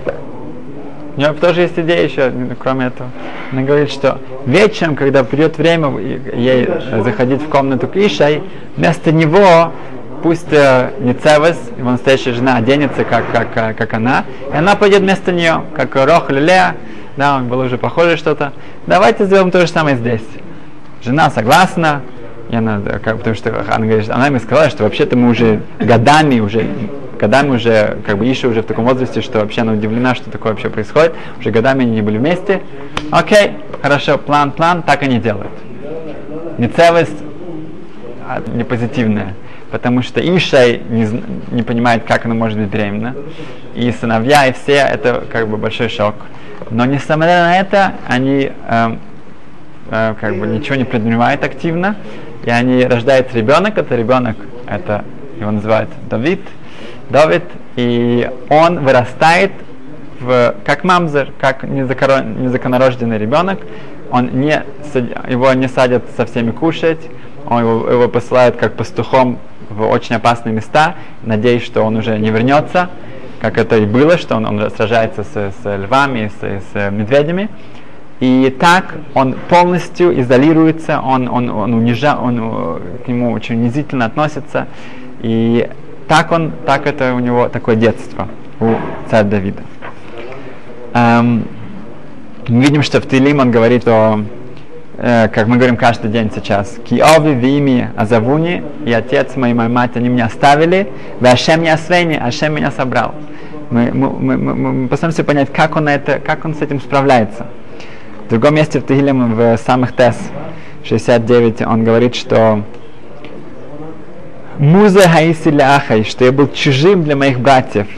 У 1.16 1.20
нее 1.20 1.32
тоже 1.32 1.62
есть 1.62 1.78
идея 1.78 2.02
еще, 2.02 2.32
кроме 2.58 2.86
этого. 2.86 3.10
Она 3.52 3.62
говорит, 3.62 3.90
что 3.90 4.18
вечером, 4.46 4.96
когда 4.96 5.22
придет 5.22 5.58
время 5.58 5.96
ей 5.98 6.68
заходить 7.02 7.42
в 7.42 7.48
комнату 7.48 7.86
к 7.86 7.96
Ишай, 7.96 8.42
вместо 8.76 9.12
него 9.12 9.72
пусть 10.24 10.52
э, 10.52 10.90
не 11.00 11.12
Цевес, 11.12 11.56
его 11.76 11.90
настоящая 11.90 12.32
жена, 12.32 12.56
оденется, 12.56 13.04
как, 13.04 13.30
как, 13.30 13.48
э, 13.56 13.74
как 13.74 13.92
она, 13.92 14.24
и 14.52 14.56
она 14.56 14.74
пойдет 14.74 15.00
вместо 15.02 15.32
нее, 15.32 15.62
как 15.76 15.94
Рох 15.94 16.30
или 16.30 16.40
Лея, 16.40 16.76
да, 17.18 17.38
был 17.40 17.60
уже 17.60 17.76
похоже 17.76 18.16
что-то. 18.16 18.54
Давайте 18.86 19.26
сделаем 19.26 19.50
то 19.50 19.60
же 19.60 19.68
самое 19.68 19.96
здесь. 19.96 20.24
Жена 21.02 21.30
согласна, 21.30 22.00
и 22.50 22.56
она, 22.56 22.80
как, 22.80 23.18
потому 23.18 23.36
что 23.36 23.50
она, 23.50 23.86
говорит, 23.86 24.08
она 24.08 24.30
мне 24.30 24.40
сказала, 24.40 24.70
что 24.70 24.84
вообще-то 24.84 25.14
мы 25.14 25.28
уже 25.28 25.60
годами 25.78 26.40
уже 26.40 26.66
годами 27.24 27.56
уже, 27.56 27.96
как 28.06 28.18
бы 28.18 28.30
Иша 28.30 28.48
уже 28.48 28.60
в 28.60 28.66
таком 28.66 28.84
возрасте, 28.84 29.22
что 29.22 29.38
вообще 29.40 29.62
она 29.62 29.72
удивлена, 29.72 30.14
что 30.14 30.30
такое 30.30 30.52
вообще 30.52 30.68
происходит. 30.68 31.14
Уже 31.40 31.50
годами 31.50 31.82
они 31.82 31.92
не 31.92 32.02
были 32.02 32.18
вместе. 32.18 32.60
Окей, 33.10 33.52
хорошо, 33.80 34.18
план, 34.18 34.52
план, 34.52 34.82
так 34.82 35.02
они 35.02 35.18
делают. 35.18 35.50
Нецелость 36.58 37.16
а, 38.28 38.42
не 38.54 38.62
позитивная, 38.62 39.34
потому 39.70 40.02
что 40.02 40.20
Иша 40.20 40.76
не, 40.76 41.08
не 41.50 41.62
понимает, 41.62 42.04
как 42.04 42.26
она 42.26 42.34
может 42.34 42.58
быть 42.58 42.68
беременна. 42.68 43.14
И 43.74 43.90
сыновья, 43.90 44.46
и 44.46 44.52
все, 44.52 44.74
это 44.74 45.24
как 45.32 45.48
бы 45.48 45.56
большой 45.56 45.88
шок. 45.88 46.16
Но 46.70 46.84
несмотря 46.84 47.44
на 47.44 47.58
это, 47.58 47.94
они 48.06 48.52
э, 48.68 48.96
э, 49.90 50.14
как 50.20 50.38
бы 50.38 50.46
ничего 50.46 50.76
не 50.76 50.84
предпринимают 50.84 51.42
активно, 51.42 51.96
и 52.44 52.50
они 52.50 52.84
рождает 52.84 53.34
ребенок, 53.34 53.78
это 53.78 53.96
ребенок, 53.96 54.36
это 54.66 55.04
его 55.40 55.50
называют 55.50 55.88
Давид, 56.10 56.40
Давид, 57.10 57.44
и 57.76 58.30
он 58.48 58.80
вырастает 58.80 59.52
в, 60.20 60.54
как 60.64 60.84
мамзер, 60.84 61.32
как 61.38 61.64
незаконорожденный 61.64 63.18
ребенок, 63.18 63.60
он 64.10 64.28
не, 64.28 64.62
его 65.28 65.52
не 65.54 65.68
садят 65.68 66.04
со 66.16 66.24
всеми 66.26 66.50
кушать, 66.50 67.00
он 67.46 67.60
его, 67.60 67.90
его 67.90 68.08
посылают 68.08 68.56
как 68.56 68.74
пастухом 68.74 69.38
в 69.68 69.82
очень 69.82 70.16
опасные 70.16 70.54
места, 70.54 70.94
надеясь, 71.22 71.62
что 71.62 71.82
он 71.82 71.96
уже 71.96 72.18
не 72.18 72.30
вернется, 72.30 72.90
как 73.40 73.58
это 73.58 73.76
и 73.76 73.86
было, 73.86 74.16
что 74.16 74.36
он, 74.36 74.46
он 74.46 74.70
сражается 74.70 75.24
с, 75.24 75.52
с 75.62 75.76
львами, 75.76 76.30
с, 76.40 76.62
с 76.72 76.90
медведями. 76.90 77.48
И 78.20 78.54
так 78.58 78.94
он 79.14 79.34
полностью 79.48 80.18
изолируется, 80.20 81.00
он, 81.00 81.28
он, 81.28 81.50
он, 81.50 81.74
унижа, 81.74 82.16
он 82.16 82.38
э, 82.40 82.80
к 83.04 83.08
нему 83.08 83.32
очень 83.32 83.56
унизительно 83.56 84.06
относится. 84.06 84.68
И 85.20 85.68
так 86.08 86.32
он, 86.32 86.52
так 86.66 86.86
это 86.86 87.14
у 87.14 87.18
него 87.18 87.48
такое 87.48 87.76
детство 87.76 88.28
у 88.60 88.74
царя 89.10 89.24
Давида. 89.24 89.62
Эм, 90.94 91.48
мы 92.48 92.62
видим, 92.62 92.82
что 92.82 93.00
в 93.00 93.08
Тилим 93.08 93.40
он 93.40 93.50
говорит 93.50 93.86
о, 93.88 94.24
э, 94.98 95.28
как 95.28 95.46
мы 95.46 95.56
говорим 95.56 95.76
каждый 95.76 96.10
день 96.10 96.30
сейчас, 96.34 96.76
«Киови 96.84 97.34
вими 97.34 97.90
азавуни, 97.96 98.62
и 98.84 98.92
отец 98.92 99.34
мой 99.36 99.50
и 99.50 99.54
моя 99.54 99.68
мать, 99.68 99.92
они 99.96 100.08
меня 100.08 100.26
оставили, 100.26 100.92
в 101.20 101.24
Ашем 101.24 101.62
я 101.62 101.78
свени, 101.78 102.14
Ашем 102.14 102.54
меня 102.54 102.70
собрал». 102.70 103.14
Мы, 103.70 103.90
мы, 103.92 104.36
мы, 104.36 104.54
мы, 104.54 104.88
постараемся 104.88 105.24
понять, 105.24 105.52
как 105.52 105.74
он, 105.76 105.88
это, 105.88 106.18
как 106.18 106.44
он 106.44 106.54
с 106.54 106.60
этим 106.60 106.80
справляется. 106.80 107.46
другом 108.28 108.56
месте 108.56 108.78
в 108.78 108.86
Тегилем, 108.86 109.34
в 109.34 109.56
самых 109.56 109.96
Тес, 109.96 110.16
69, 110.84 111.62
он 111.62 111.82
говорит, 111.82 112.14
что 112.14 112.62
Муза 114.58 115.08
Хаисиляхай, 115.08 116.04
что 116.04 116.24
я 116.24 116.30
был 116.30 116.48
чужим 116.48 117.02
для 117.02 117.16
моих 117.16 117.40
братьев. 117.40 117.88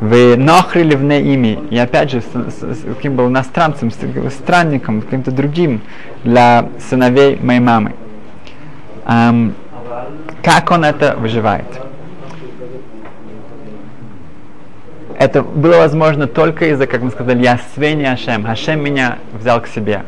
Вы 0.00 0.36
нохрили 0.36 0.94
вне 0.94 1.22
ими. 1.22 1.58
И 1.70 1.78
опять 1.78 2.10
же, 2.10 2.22
каким 2.96 3.16
был 3.16 3.28
иностранцем, 3.28 3.90
странником, 3.90 5.00
каким-то 5.00 5.30
другим 5.30 5.80
для 6.24 6.68
сыновей 6.90 7.38
моей 7.40 7.60
мамы. 7.60 7.94
Um, 9.06 9.54
как 10.42 10.70
он 10.70 10.84
это 10.84 11.16
выживает? 11.16 11.66
Это 15.18 15.42
было 15.42 15.76
возможно 15.78 16.26
только 16.26 16.70
из-за, 16.72 16.86
как 16.86 17.02
мы 17.02 17.10
сказали, 17.10 17.42
я 17.42 17.60
свени 17.74 18.04
Ашем. 18.04 18.44
Ашем 18.46 18.82
меня 18.82 19.18
взял 19.32 19.60
к 19.60 19.68
себе. 19.68 20.02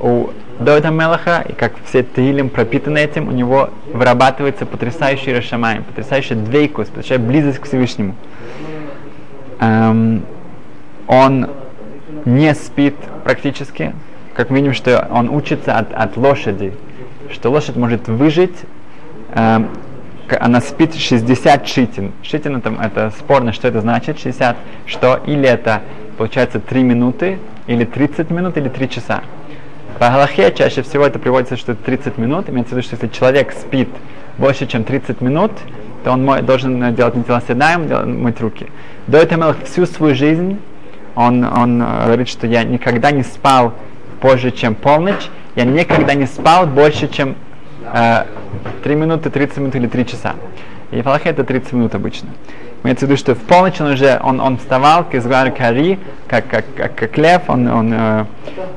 У 0.00 0.28
Давида 0.58 0.90
Мелаха, 0.90 1.44
и 1.48 1.52
как 1.52 1.72
все 1.84 2.02
Таилим 2.02 2.48
пропитаны 2.48 2.98
этим, 2.98 3.28
у 3.28 3.32
него 3.32 3.70
вырабатывается 3.92 4.66
потрясающий 4.66 5.32
Рашамай, 5.32 5.80
потрясающий 5.80 6.34
двейкус, 6.34 6.88
потрясающая 6.88 7.24
близость 7.26 7.58
к 7.58 7.64
Всевышнему. 7.66 8.14
Эм, 9.60 10.22
он 11.08 11.48
не 12.24 12.54
спит 12.54 12.94
практически, 13.24 13.94
как 14.34 14.50
мы 14.50 14.58
видим, 14.58 14.74
что 14.74 15.08
он 15.10 15.28
учится 15.28 15.76
от, 15.76 15.92
от 15.92 16.16
лошади, 16.16 16.72
что 17.32 17.50
лошадь 17.50 17.76
может 17.76 18.08
выжить, 18.08 18.56
эм, 19.34 19.68
она 20.40 20.60
спит 20.60 20.94
60 20.94 21.66
шитин. 21.66 22.12
Шитин 22.22 22.56
это, 22.56 22.74
это 22.80 23.12
спорно, 23.18 23.52
что 23.52 23.68
это 23.68 23.80
значит, 23.80 24.18
60, 24.18 24.56
что 24.86 25.20
или 25.26 25.48
это 25.48 25.82
получается 26.16 26.60
3 26.60 26.82
минуты, 26.82 27.38
или 27.66 27.84
30 27.84 28.30
минут, 28.30 28.56
или 28.56 28.68
3 28.68 28.88
часа. 28.88 29.22
По 29.98 30.10
Галахе 30.10 30.52
чаще 30.52 30.82
всего 30.82 31.06
это 31.06 31.18
приводится, 31.18 31.56
что 31.56 31.72
это 31.72 31.84
30 31.84 32.18
минут. 32.18 32.48
Имеется 32.48 32.74
в 32.74 32.76
виду, 32.76 32.86
что 32.86 32.96
если 32.96 33.08
человек 33.08 33.52
спит 33.52 33.88
больше, 34.38 34.66
чем 34.66 34.82
30 34.82 35.20
минут, 35.20 35.52
то 36.02 36.10
он 36.10 36.24
мой, 36.24 36.42
должен 36.42 36.94
делать 36.94 37.14
нетелоседаем, 37.14 38.22
мыть 38.22 38.40
руки. 38.40 38.66
До 39.06 39.18
этого 39.18 39.54
всю 39.64 39.86
свою 39.86 40.14
жизнь 40.14 40.58
он, 41.14 41.44
он 41.44 41.80
э, 41.80 42.04
говорит, 42.06 42.28
что 42.28 42.46
я 42.48 42.64
никогда 42.64 43.12
не 43.12 43.22
спал 43.22 43.72
позже, 44.20 44.50
чем 44.50 44.74
полночь, 44.74 45.28
я 45.54 45.64
никогда 45.64 46.14
не 46.14 46.26
спал 46.26 46.66
больше, 46.66 47.06
чем 47.08 47.36
э, 47.84 48.24
3 48.82 48.94
минуты, 48.96 49.30
30 49.30 49.58
минут 49.58 49.76
или 49.76 49.86
3 49.86 50.06
часа. 50.06 50.34
И 50.90 51.02
в 51.02 51.06
Аллахе 51.06 51.28
это 51.28 51.44
30 51.44 51.72
минут 51.72 51.94
обычно. 51.94 52.30
Имеется 52.84 53.06
в 53.06 53.08
виду, 53.08 53.18
что 53.18 53.34
в 53.34 53.38
полночь 53.38 53.80
он 53.80 53.92
уже 53.92 54.20
он, 54.22 54.40
он 54.40 54.58
вставал, 54.58 55.04
как 55.04 55.14
изгар 55.14 55.50
кари, 55.50 55.98
как, 56.28 56.46
как, 56.48 56.66
как, 56.76 56.94
как 56.94 57.16
лев, 57.16 57.42
он, 57.48 57.66
он 57.66 57.92
э, 57.94 58.24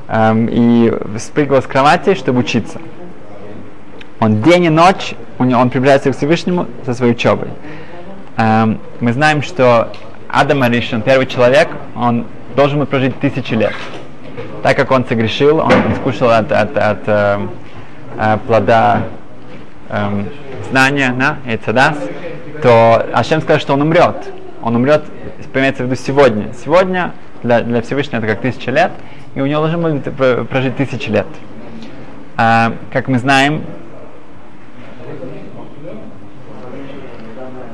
э, 0.08 0.46
и 0.50 0.92
спрыгивал 1.18 1.60
с 1.60 1.66
кровати, 1.66 2.14
чтобы 2.14 2.40
учиться. 2.40 2.80
Он 4.18 4.40
день 4.40 4.64
и 4.64 4.70
ночь, 4.70 5.14
он, 5.38 5.52
он 5.52 5.68
приближается 5.68 6.10
к 6.10 6.16
Всевышнему 6.16 6.66
со 6.86 6.94
своей 6.94 7.12
учебой. 7.12 7.48
Эм, 8.38 8.80
мы 9.00 9.12
знаем, 9.12 9.42
что 9.42 9.92
Адам 10.28 10.62
Аришин, 10.62 11.02
первый 11.02 11.26
человек, 11.26 11.68
он 11.94 12.24
должен 12.56 12.78
был 12.78 12.86
прожить 12.86 13.20
тысячи 13.20 13.52
лет. 13.52 13.74
Так 14.62 14.74
как 14.76 14.90
он 14.90 15.04
согрешил, 15.04 15.58
он 15.58 15.72
скушал 15.96 16.30
от, 16.30 16.50
от, 16.50 16.76
от 16.78 17.02
э, 17.06 17.46
э, 18.16 18.38
плода 18.46 19.02
э, 19.90 20.24
знания, 20.70 21.14
да, 21.14 21.36
Эцадас, 21.46 21.98
то 22.62 23.06
Ашем 23.12 23.40
скажет, 23.40 23.62
что 23.62 23.74
он 23.74 23.82
умрет. 23.82 24.16
Он 24.62 24.76
умрет, 24.76 25.04
имеется 25.54 25.82
в 25.82 25.86
виду 25.86 25.96
сегодня. 25.96 26.52
Сегодня 26.54 27.12
для, 27.42 27.60
для 27.60 27.82
Всевышнего 27.82 28.18
это 28.18 28.28
как 28.28 28.40
тысяча 28.40 28.70
лет, 28.70 28.92
и 29.34 29.40
у 29.40 29.46
него 29.46 29.60
должен 29.60 29.80
был 29.80 30.44
прожить 30.44 30.76
тысячи 30.76 31.10
лет. 31.10 31.26
А, 32.36 32.72
как 32.92 33.08
мы 33.08 33.18
знаем, 33.18 33.64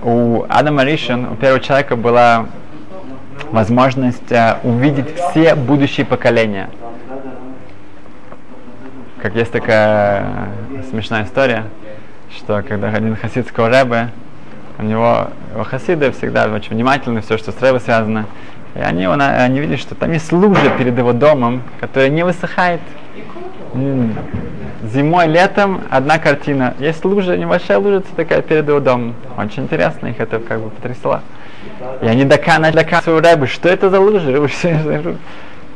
у 0.02 0.44
Адама 0.48 0.84
Ришин, 0.84 1.26
у 1.26 1.34
первого 1.34 1.60
человека 1.60 1.96
была 1.96 2.46
возможность 3.50 4.30
uh, 4.30 4.58
увидеть 4.62 5.06
все 5.16 5.54
будущие 5.54 6.04
поколения. 6.04 6.68
Как 9.20 9.34
есть 9.34 9.50
такая 9.52 10.48
смешная 10.90 11.24
история, 11.24 11.64
что 12.36 12.62
когда 12.62 12.88
один 12.88 13.16
хасидского 13.16 13.70
рэбе, 13.70 14.10
у 14.78 14.82
него 14.82 15.28
его 15.52 15.64
хасиды 15.64 16.10
всегда 16.12 16.46
очень 16.46 16.74
внимательны, 16.74 17.20
все, 17.20 17.38
что 17.38 17.52
с 17.52 17.60
рэбе 17.60 17.80
связано. 17.80 18.26
И 18.74 18.80
они, 18.80 19.04
его, 19.04 19.12
они 19.12 19.60
видели, 19.60 19.76
что 19.76 19.94
там 19.94 20.12
есть 20.12 20.32
лужа 20.32 20.70
перед 20.76 20.98
его 20.98 21.12
домом, 21.12 21.62
которая 21.80 22.08
не 22.08 22.24
высыхает. 22.24 22.80
Зимой, 24.82 25.28
летом 25.28 25.82
одна 25.90 26.18
картина. 26.18 26.74
Есть 26.78 27.04
лужа, 27.04 27.36
небольшая 27.36 27.78
лужица 27.78 28.08
такая 28.16 28.42
перед 28.42 28.66
его 28.68 28.80
домом. 28.80 29.14
Очень 29.38 29.64
интересно, 29.64 30.08
их 30.08 30.18
это 30.20 30.40
как 30.40 30.60
бы 30.60 30.70
потрясло. 30.70 31.20
И 32.02 32.06
они 32.06 32.24
доканали, 32.24 32.74
доканали 32.74 33.04
своего 33.04 33.20
рэбы, 33.20 33.46
что 33.46 33.68
это 33.68 33.90
за 33.90 34.00
лужа? 34.00 34.30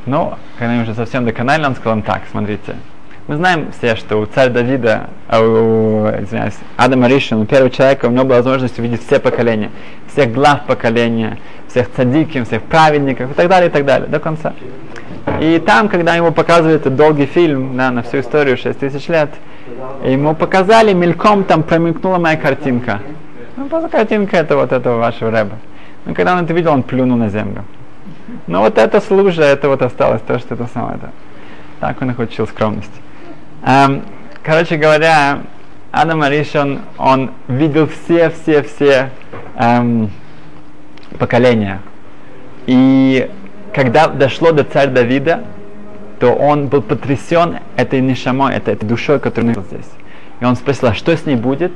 Ну, 0.06 0.32
когда 0.58 0.72
они 0.72 0.82
уже 0.84 0.94
совсем 0.94 1.26
доконали, 1.26 1.66
он 1.66 1.74
сказал 1.74 1.98
им 1.98 2.02
так, 2.02 2.22
смотрите, 2.30 2.76
мы 3.28 3.36
знаем 3.36 3.70
все, 3.76 3.94
что 3.94 4.16
у 4.16 4.24
царя 4.24 4.48
Давида, 4.48 5.10
а 5.28 5.40
у, 5.42 6.08
извиняюсь, 6.22 6.54
Адама 6.78 7.08
у 7.08 7.44
первого 7.44 7.70
человека, 7.70 8.06
у 8.06 8.10
него 8.10 8.24
была 8.24 8.38
возможность 8.38 8.78
увидеть 8.78 9.06
все 9.06 9.20
поколения, 9.20 9.70
всех 10.10 10.32
глав 10.32 10.64
поколения, 10.64 11.38
всех 11.68 11.92
цадиким, 11.92 12.46
всех 12.46 12.62
праведников 12.62 13.30
и 13.30 13.34
так 13.34 13.48
далее, 13.48 13.68
и 13.68 13.70
так 13.72 13.84
далее, 13.84 14.08
до 14.08 14.18
конца. 14.18 14.54
И 15.42 15.58
там, 15.58 15.90
когда 15.90 16.14
ему 16.14 16.32
показывают 16.32 16.80
этот 16.80 16.96
долгий 16.96 17.26
фильм 17.26 17.76
да, 17.76 17.90
на 17.90 18.02
всю 18.02 18.20
историю 18.20 18.56
6 18.56 18.78
тысяч 18.78 19.08
лет, 19.08 19.28
ему 20.02 20.34
показали, 20.34 20.94
мельком 20.94 21.44
там 21.44 21.64
промелькнула 21.64 22.16
моя 22.16 22.38
картинка. 22.38 23.00
Ну, 23.56 23.66
просто 23.66 23.90
картинка 23.90 24.38
это 24.38 24.56
вот 24.56 24.72
этого 24.72 24.96
вашего 24.96 25.30
рэба. 25.30 25.56
Но 26.06 26.14
когда 26.14 26.34
он 26.34 26.44
это 26.44 26.54
видел, 26.54 26.72
он 26.72 26.82
плюнул 26.82 27.18
на 27.18 27.28
землю. 27.28 27.66
Но 28.46 28.60
вот 28.60 28.78
это 28.78 29.02
служа, 29.02 29.42
это 29.42 29.68
вот 29.68 29.82
осталось, 29.82 30.22
то, 30.22 30.38
что 30.38 30.54
это 30.54 30.66
самое. 30.72 30.98
Так 31.80 32.00
он 32.00 32.10
их 32.10 32.18
учил 32.18 32.46
скромности. 32.46 33.02
Эм, 33.62 34.04
короче 34.42 34.76
говоря, 34.76 35.40
Адам 35.90 36.22
Аришон, 36.22 36.80
он 36.96 37.32
видел 37.48 37.88
все-все-все 37.88 39.10
эм, 39.56 40.10
поколения. 41.18 41.80
И 42.66 43.30
когда 43.74 44.08
дошло 44.08 44.52
до 44.52 44.64
царя 44.64 44.90
Давида, 44.90 45.44
то 46.20 46.32
он 46.32 46.68
был 46.68 46.82
потрясен 46.82 47.58
этой 47.76 48.00
нишамой, 48.00 48.56
этой, 48.56 48.74
этой 48.74 48.86
душой, 48.86 49.20
которую 49.20 49.56
он 49.56 49.64
здесь. 49.64 49.88
И 50.40 50.44
он 50.44 50.56
спросил, 50.56 50.88
а 50.88 50.94
что 50.94 51.16
с 51.16 51.26
ней 51.26 51.36
будет? 51.36 51.72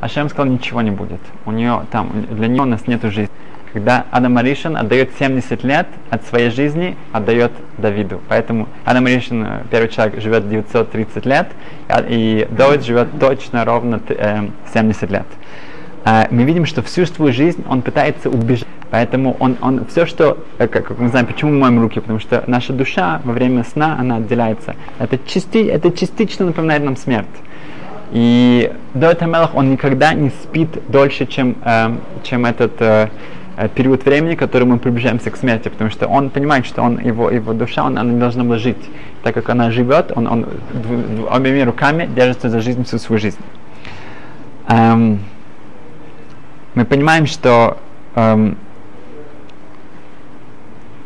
А 0.00 0.08
Шем 0.08 0.28
сказал, 0.28 0.52
ничего 0.52 0.82
не 0.82 0.90
будет. 0.90 1.20
У 1.46 1.52
нее 1.52 1.86
там, 1.90 2.10
для 2.30 2.48
нее 2.48 2.62
у 2.62 2.66
нас 2.66 2.86
нет 2.86 3.02
жизни 3.02 3.30
когда 3.76 4.06
Адам 4.10 4.38
Аришин 4.38 4.74
отдает 4.74 5.10
70 5.18 5.62
лет 5.62 5.86
от 6.08 6.24
своей 6.24 6.48
жизни, 6.48 6.96
отдает 7.12 7.52
Давиду. 7.76 8.22
Поэтому 8.26 8.68
Адам 8.86 9.04
Аришин, 9.04 9.44
э, 9.44 9.62
первый 9.70 9.90
человек, 9.90 10.18
живет 10.22 10.48
930 10.48 11.26
лет, 11.26 11.48
а, 11.86 12.02
и 12.08 12.48
Давид 12.50 12.86
живет 12.86 13.08
точно 13.20 13.66
ровно 13.66 14.00
70 14.72 15.02
э, 15.02 15.12
лет. 15.12 15.26
А, 16.06 16.26
мы 16.30 16.44
видим, 16.44 16.64
что 16.64 16.80
всю 16.80 17.04
свою 17.04 17.34
жизнь 17.34 17.62
он 17.68 17.82
пытается 17.82 18.30
убежать. 18.30 18.66
Поэтому 18.90 19.36
он, 19.40 19.58
он 19.60 19.84
все, 19.84 20.06
что, 20.06 20.38
э, 20.56 20.68
как, 20.68 20.86
как 20.86 20.98
мы 20.98 21.10
знаем, 21.10 21.26
почему 21.26 21.50
мы 21.50 21.58
моем 21.58 21.82
руки, 21.82 22.00
потому 22.00 22.18
что 22.18 22.44
наша 22.46 22.72
душа 22.72 23.20
во 23.24 23.34
время 23.34 23.62
сна, 23.62 23.98
она 24.00 24.16
отделяется. 24.16 24.74
Это, 24.98 25.18
части, 25.26 25.58
это 25.58 25.92
частично 25.92 26.46
напоминает 26.46 26.82
нам 26.82 26.96
смерть. 26.96 27.26
И 28.12 28.72
Давид 28.94 29.20
Амелах, 29.20 29.54
он 29.54 29.70
никогда 29.70 30.14
не 30.14 30.30
спит 30.30 30.70
дольше, 30.88 31.26
чем, 31.26 31.56
э, 31.62 31.94
чем 32.22 32.46
этот 32.46 32.72
э, 32.80 33.08
Э, 33.08 33.08
период 33.74 34.04
времени, 34.04 34.34
который 34.34 34.64
мы 34.64 34.78
приближаемся 34.78 35.30
к 35.30 35.36
смерти, 35.36 35.68
потому 35.68 35.90
что 35.90 36.06
он 36.08 36.28
понимает, 36.28 36.66
что 36.66 36.82
он, 36.82 36.98
его, 36.98 37.30
его 37.30 37.54
душа, 37.54 37.84
он, 37.84 37.98
она 37.98 38.12
не 38.12 38.20
должна 38.20 38.44
была 38.44 38.58
жить. 38.58 38.90
Так 39.22 39.34
как 39.34 39.48
она 39.48 39.70
живет, 39.70 40.12
он, 40.14 40.26
он 40.26 40.46
обеими 41.30 41.62
руками 41.62 42.06
держится 42.06 42.50
за 42.50 42.60
жизнь 42.60 42.84
всю 42.84 42.98
свою 42.98 43.18
жизнь. 43.18 43.38
Эм, 44.68 45.20
мы 46.74 46.84
понимаем, 46.84 47.26
что 47.26 47.78
эм, 48.14 48.58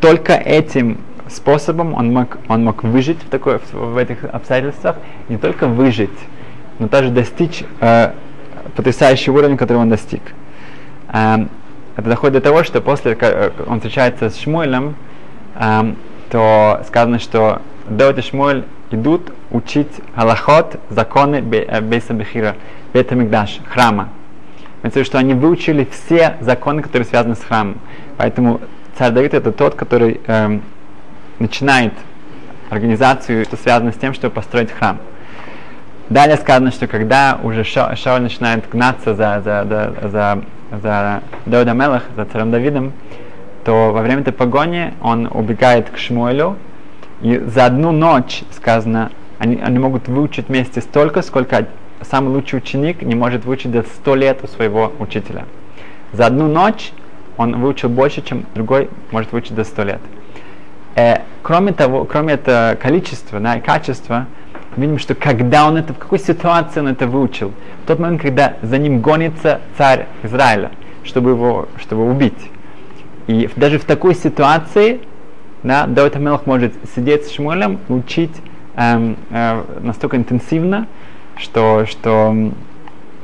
только 0.00 0.32
этим 0.32 0.98
способом 1.28 1.94
он 1.94 2.12
мог, 2.12 2.38
он 2.48 2.64
мог 2.64 2.82
выжить 2.82 3.22
в, 3.22 3.28
такой, 3.28 3.58
в, 3.58 3.72
в 3.72 3.96
этих 3.96 4.24
обстоятельствах, 4.24 4.96
не 5.28 5.36
только 5.36 5.68
выжить, 5.68 6.10
но 6.80 6.88
также 6.88 7.10
достичь 7.10 7.62
э, 7.80 8.12
потрясающего 8.74 9.38
уровня, 9.38 9.56
который 9.56 9.78
он 9.78 9.88
достиг. 9.88 10.22
Эм, 11.12 11.48
это 12.00 12.08
доходит 12.08 12.34
до 12.34 12.40
того, 12.40 12.64
что 12.64 12.80
после 12.80 13.16
э, 13.20 13.50
он 13.66 13.78
встречается 13.78 14.30
с 14.30 14.38
Шмуэлем, 14.38 14.94
эм, 15.56 15.96
то 16.30 16.80
сказано, 16.86 17.18
что 17.18 17.60
Давид 17.88 18.18
и 18.18 18.22
Шмуэль 18.22 18.64
идут 18.90 19.32
учить 19.50 19.90
Галахот, 20.16 20.80
законы 20.88 21.36
э, 21.36 21.80
Бейса 21.82 22.14
Бехира, 22.14 22.56
Бета 22.94 23.14
Мигдаш, 23.14 23.60
храма. 23.68 24.08
Это 24.82 25.04
что 25.04 25.18
они 25.18 25.34
выучили 25.34 25.86
все 25.90 26.36
законы, 26.40 26.80
которые 26.80 27.06
связаны 27.06 27.34
с 27.34 27.44
храмом. 27.44 27.78
Поэтому 28.16 28.62
царь 28.96 29.12
Давид 29.12 29.34
это 29.34 29.52
тот, 29.52 29.74
который 29.74 30.22
эм, 30.26 30.62
начинает 31.38 31.92
организацию, 32.70 33.44
что 33.44 33.58
связано 33.58 33.92
с 33.92 33.96
тем, 33.96 34.14
чтобы 34.14 34.34
построить 34.34 34.70
храм. 34.70 34.98
Далее 36.08 36.38
сказано, 36.38 36.70
что 36.70 36.86
когда 36.86 37.38
уже 37.42 37.62
Шауль 37.62 38.22
начинает 38.22 38.66
гнаться 38.70 39.14
за, 39.14 39.42
за, 39.44 39.66
за, 39.68 40.08
за, 40.08 40.42
за 40.70 41.22
Давида 41.46 41.72
Мелах, 41.72 42.04
за 42.16 42.24
царем 42.24 42.50
Давидом, 42.50 42.92
то 43.64 43.92
во 43.92 44.02
время 44.02 44.22
этой 44.22 44.32
погони 44.32 44.94
он 45.00 45.28
убегает 45.30 45.90
к 45.90 45.98
Шмуэлю, 45.98 46.56
и 47.20 47.38
за 47.38 47.66
одну 47.66 47.92
ночь, 47.92 48.42
сказано, 48.52 49.10
они, 49.38 49.56
они 49.56 49.78
могут 49.78 50.08
выучить 50.08 50.48
вместе 50.48 50.80
столько, 50.80 51.22
сколько 51.22 51.66
самый 52.02 52.28
лучший 52.28 52.58
ученик 52.58 53.02
не 53.02 53.14
может 53.14 53.44
выучить 53.44 53.72
за 53.72 53.82
сто 53.82 54.14
лет 54.14 54.40
у 54.42 54.46
своего 54.46 54.92
учителя. 54.98 55.44
За 56.12 56.26
одну 56.26 56.48
ночь 56.48 56.92
он 57.36 57.60
выучил 57.60 57.88
больше, 57.88 58.22
чем 58.22 58.46
другой 58.54 58.88
может 59.10 59.32
выучить 59.32 59.54
за 59.54 59.64
сто 59.64 59.82
лет. 59.82 60.00
Э, 60.94 61.18
кроме 61.42 61.72
того, 61.72 62.04
кроме 62.04 62.34
этого 62.34 62.76
количества 62.80 63.38
да, 63.40 63.56
и 63.56 63.60
качества, 64.70 64.80
видим, 64.80 64.98
что 64.98 65.14
когда 65.14 65.66
он 65.66 65.76
это, 65.76 65.92
в 65.92 65.98
какой 65.98 66.18
ситуации 66.18 66.80
он 66.80 66.88
это 66.88 67.06
выучил, 67.06 67.52
в 67.84 67.86
тот 67.86 67.98
момент, 67.98 68.22
когда 68.22 68.54
за 68.62 68.78
ним 68.78 69.00
гонится 69.00 69.60
царь 69.76 70.06
Израиля, 70.22 70.70
чтобы 71.04 71.30
его, 71.30 71.68
чтобы 71.78 72.08
убить. 72.08 72.50
И 73.26 73.48
даже 73.56 73.78
в 73.78 73.84
такой 73.84 74.14
ситуации 74.14 75.00
да, 75.62 75.86
Давид 75.86 76.16
Амелах 76.16 76.46
может 76.46 76.72
сидеть 76.94 77.26
с 77.26 77.32
Шмуэлем 77.32 77.78
учить 77.88 78.34
эм, 78.76 79.16
э, 79.30 79.62
настолько 79.80 80.16
интенсивно, 80.16 80.86
что, 81.36 81.84
что 81.86 82.34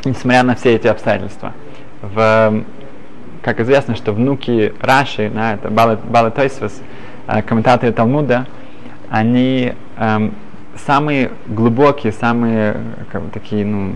несмотря 0.04 0.42
на 0.42 0.54
все 0.54 0.74
эти 0.74 0.86
обстоятельства. 0.86 1.54
В, 2.02 2.62
как 3.42 3.60
известно, 3.60 3.96
что 3.96 4.12
внуки 4.12 4.74
Раши, 4.80 5.30
да, 5.34 5.54
это 5.54 5.70
Балы, 5.70 5.96
Балы 5.96 6.30
Тойсвас, 6.30 6.80
э, 7.26 7.42
комментаторы 7.42 7.92
Талмуда, 7.92 8.46
они 9.08 9.72
эм, 9.96 10.34
самые 10.84 11.30
глубокие, 11.46 12.12
самые 12.12 12.76
как 13.10 13.22
бы, 13.22 13.30
такие, 13.30 13.64
ну, 13.64 13.94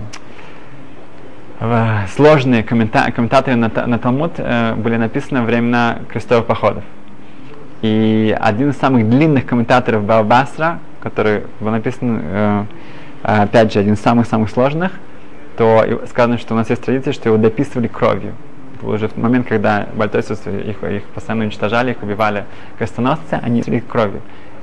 сложные 2.14 2.62
коммента- 2.62 3.12
комментаторы 3.12 3.56
на, 3.56 3.68
на 3.68 3.98
Талмуд 3.98 4.32
э, 4.38 4.74
были 4.76 4.96
написаны 4.96 5.40
во 5.40 5.46
времена 5.46 5.98
крестовых 6.08 6.46
походов. 6.46 6.84
И 7.82 8.36
один 8.40 8.70
из 8.70 8.76
самых 8.76 9.08
длинных 9.08 9.46
комментаторов 9.46 10.04
Балбасра, 10.04 10.78
который 11.02 11.42
был 11.60 11.70
написан, 11.70 12.20
э, 12.22 12.64
опять 13.22 13.72
же, 13.72 13.80
один 13.80 13.94
из 13.94 14.00
самых-самых 14.00 14.48
сложных, 14.48 14.92
то 15.58 16.00
сказано, 16.08 16.38
что 16.38 16.54
у 16.54 16.56
нас 16.56 16.70
есть 16.70 16.82
традиция, 16.82 17.12
что 17.12 17.28
его 17.28 17.36
дописывали 17.36 17.88
кровью. 17.88 18.32
Это 18.76 18.86
был 18.86 18.94
уже 18.94 19.08
в 19.08 19.16
момент, 19.18 19.46
когда 19.46 19.86
бальтойцев 19.94 20.46
их, 20.46 20.82
их 20.82 21.02
постоянно 21.14 21.44
уничтожали, 21.44 21.90
их 21.90 22.02
убивали 22.02 22.44
крестоносцы, 22.78 23.38
они 23.42 23.62
шли 23.62 23.80
кровью 23.80 24.22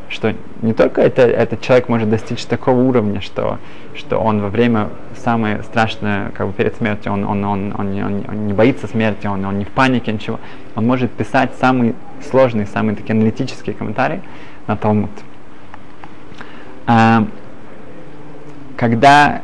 что 0.09 0.33
не 0.61 0.73
только 0.73 1.01
это, 1.01 1.23
этот 1.23 1.61
человек 1.61 1.89
может 1.89 2.09
достичь 2.09 2.45
такого 2.45 2.79
уровня, 2.79 3.21
что, 3.21 3.59
что 3.95 4.17
он 4.17 4.41
во 4.41 4.49
время 4.49 4.89
самое 5.15 5.63
страшное, 5.63 6.31
как 6.31 6.47
бы 6.47 6.53
перед 6.53 6.75
смертью, 6.75 7.11
он, 7.11 7.25
он, 7.25 7.43
он, 7.43 7.73
он, 7.77 8.03
он, 8.03 8.25
он 8.27 8.47
не 8.47 8.53
боится 8.53 8.87
смерти, 8.87 9.27
он, 9.27 9.43
он 9.45 9.57
не 9.59 9.65
в 9.65 9.69
панике, 9.69 10.11
ничего. 10.11 10.39
Он 10.75 10.85
может 10.85 11.11
писать 11.11 11.51
самые 11.59 11.93
сложные, 12.29 12.65
самые 12.65 12.95
такие 12.95 13.13
аналитические 13.13 13.75
комментарии 13.75 14.21
на 14.67 14.77
Талмуд. 14.77 15.11
А, 16.85 17.27
когда 18.77 19.41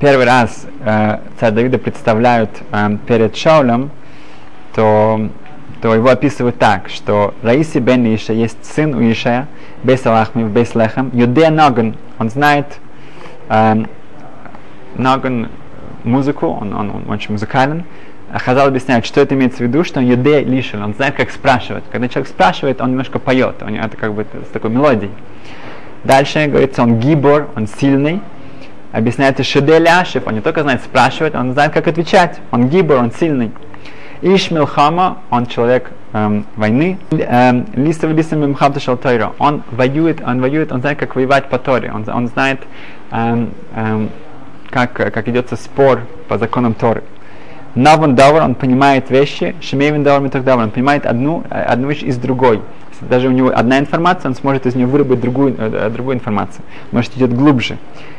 первый 0.00 0.26
раз 0.26 0.66
э, 0.80 1.18
царь 1.40 1.52
Давида 1.52 1.78
представляют 1.78 2.50
э, 2.70 2.98
перед 3.06 3.36
Шаулем, 3.36 3.90
то 4.74 5.28
то 5.80 5.94
его 5.94 6.08
описывают 6.08 6.58
так, 6.58 6.88
что 6.88 7.34
Раиси 7.42 7.78
бен 7.78 8.04
Иша 8.14 8.32
есть 8.32 8.64
сын 8.64 8.94
у 8.94 9.00
Ишая, 9.00 9.46
Бейс 9.82 10.04
Алахми, 10.06 10.44
Бейс 10.44 10.74
Лехам, 10.74 11.10
Юдея 11.12 11.50
Ноган, 11.50 11.94
он 12.18 12.30
знает 12.30 12.66
э, 13.48 13.84
Ноган 14.96 15.48
музыку, 16.04 16.46
он, 16.46 16.74
он, 16.74 16.90
он 16.90 17.10
очень 17.10 17.32
музыкален. 17.32 17.84
Хазал 18.32 18.68
объясняет, 18.68 19.06
что 19.06 19.20
это 19.20 19.34
имеется 19.34 19.58
в 19.58 19.60
виду, 19.62 19.84
что 19.84 20.00
он 20.00 20.06
юдея 20.06 20.44
лишен, 20.44 20.82
он 20.82 20.94
знает, 20.94 21.14
как 21.14 21.30
спрашивать. 21.30 21.84
Когда 21.90 22.08
человек 22.08 22.28
спрашивает, 22.28 22.80
он 22.80 22.90
немножко 22.90 23.18
поет, 23.18 23.62
он, 23.62 23.74
это 23.74 23.96
как 23.96 24.12
бы 24.12 24.26
с 24.46 24.50
такой 24.52 24.70
мелодией. 24.70 25.12
Дальше 26.04 26.46
говорится, 26.46 26.82
он 26.82 26.98
гибор, 26.98 27.48
он 27.56 27.66
сильный. 27.66 28.20
Объясняется 28.92 29.44
Шедель 29.44 29.88
Ашев, 29.88 30.26
он 30.26 30.34
не 30.34 30.40
только 30.40 30.62
знает 30.62 30.82
спрашивать, 30.82 31.34
он 31.34 31.52
знает, 31.52 31.72
как 31.72 31.88
отвечать. 31.88 32.38
Он 32.50 32.68
гибор, 32.68 32.98
он 32.98 33.12
сильный. 33.12 33.50
Ишмил 34.22 34.66
Хама, 34.66 35.18
он 35.30 35.46
человек 35.46 35.90
эм, 36.12 36.46
войны. 36.56 36.98
Эм, 37.10 37.66
Лисов 37.74 38.12
Лисом 38.12 38.40
Мимхамта 38.40 38.80
Шалтайра, 38.80 39.32
он 39.38 39.62
воюет, 39.70 40.20
он 40.26 40.40
воюет, 40.40 40.72
он 40.72 40.80
знает, 40.80 40.98
как 40.98 41.14
воевать 41.14 41.48
по 41.48 41.58
Торе, 41.58 41.92
он, 41.92 42.04
он 42.08 42.28
знает, 42.28 42.60
эм, 43.10 43.50
эм, 43.74 44.10
как, 44.70 44.92
как 44.92 45.28
идется 45.28 45.56
спор 45.56 46.00
по 46.28 46.38
законам 46.38 46.74
Торы. 46.74 47.02
Наван 47.74 48.16
Давар, 48.16 48.42
он 48.42 48.54
понимает 48.54 49.10
вещи, 49.10 49.54
Шемейвин 49.60 50.02
Давар 50.02 50.20
Митах 50.20 50.44
он 50.46 50.70
понимает 50.70 51.06
одну, 51.06 51.44
э, 51.48 51.62
одну 51.62 51.88
вещь 51.88 52.02
из 52.02 52.16
другой. 52.16 52.60
Даже 53.00 53.28
у 53.28 53.30
него 53.30 53.52
одна 53.54 53.78
информация, 53.78 54.28
он 54.28 54.34
сможет 54.34 54.66
из 54.66 54.74
нее 54.74 54.86
выработать 54.86 55.20
другую, 55.20 55.54
э, 55.58 55.90
другую 55.90 56.16
информацию. 56.16 56.64
Может, 56.92 57.16
идет 57.16 57.34
глубже. 57.34 57.78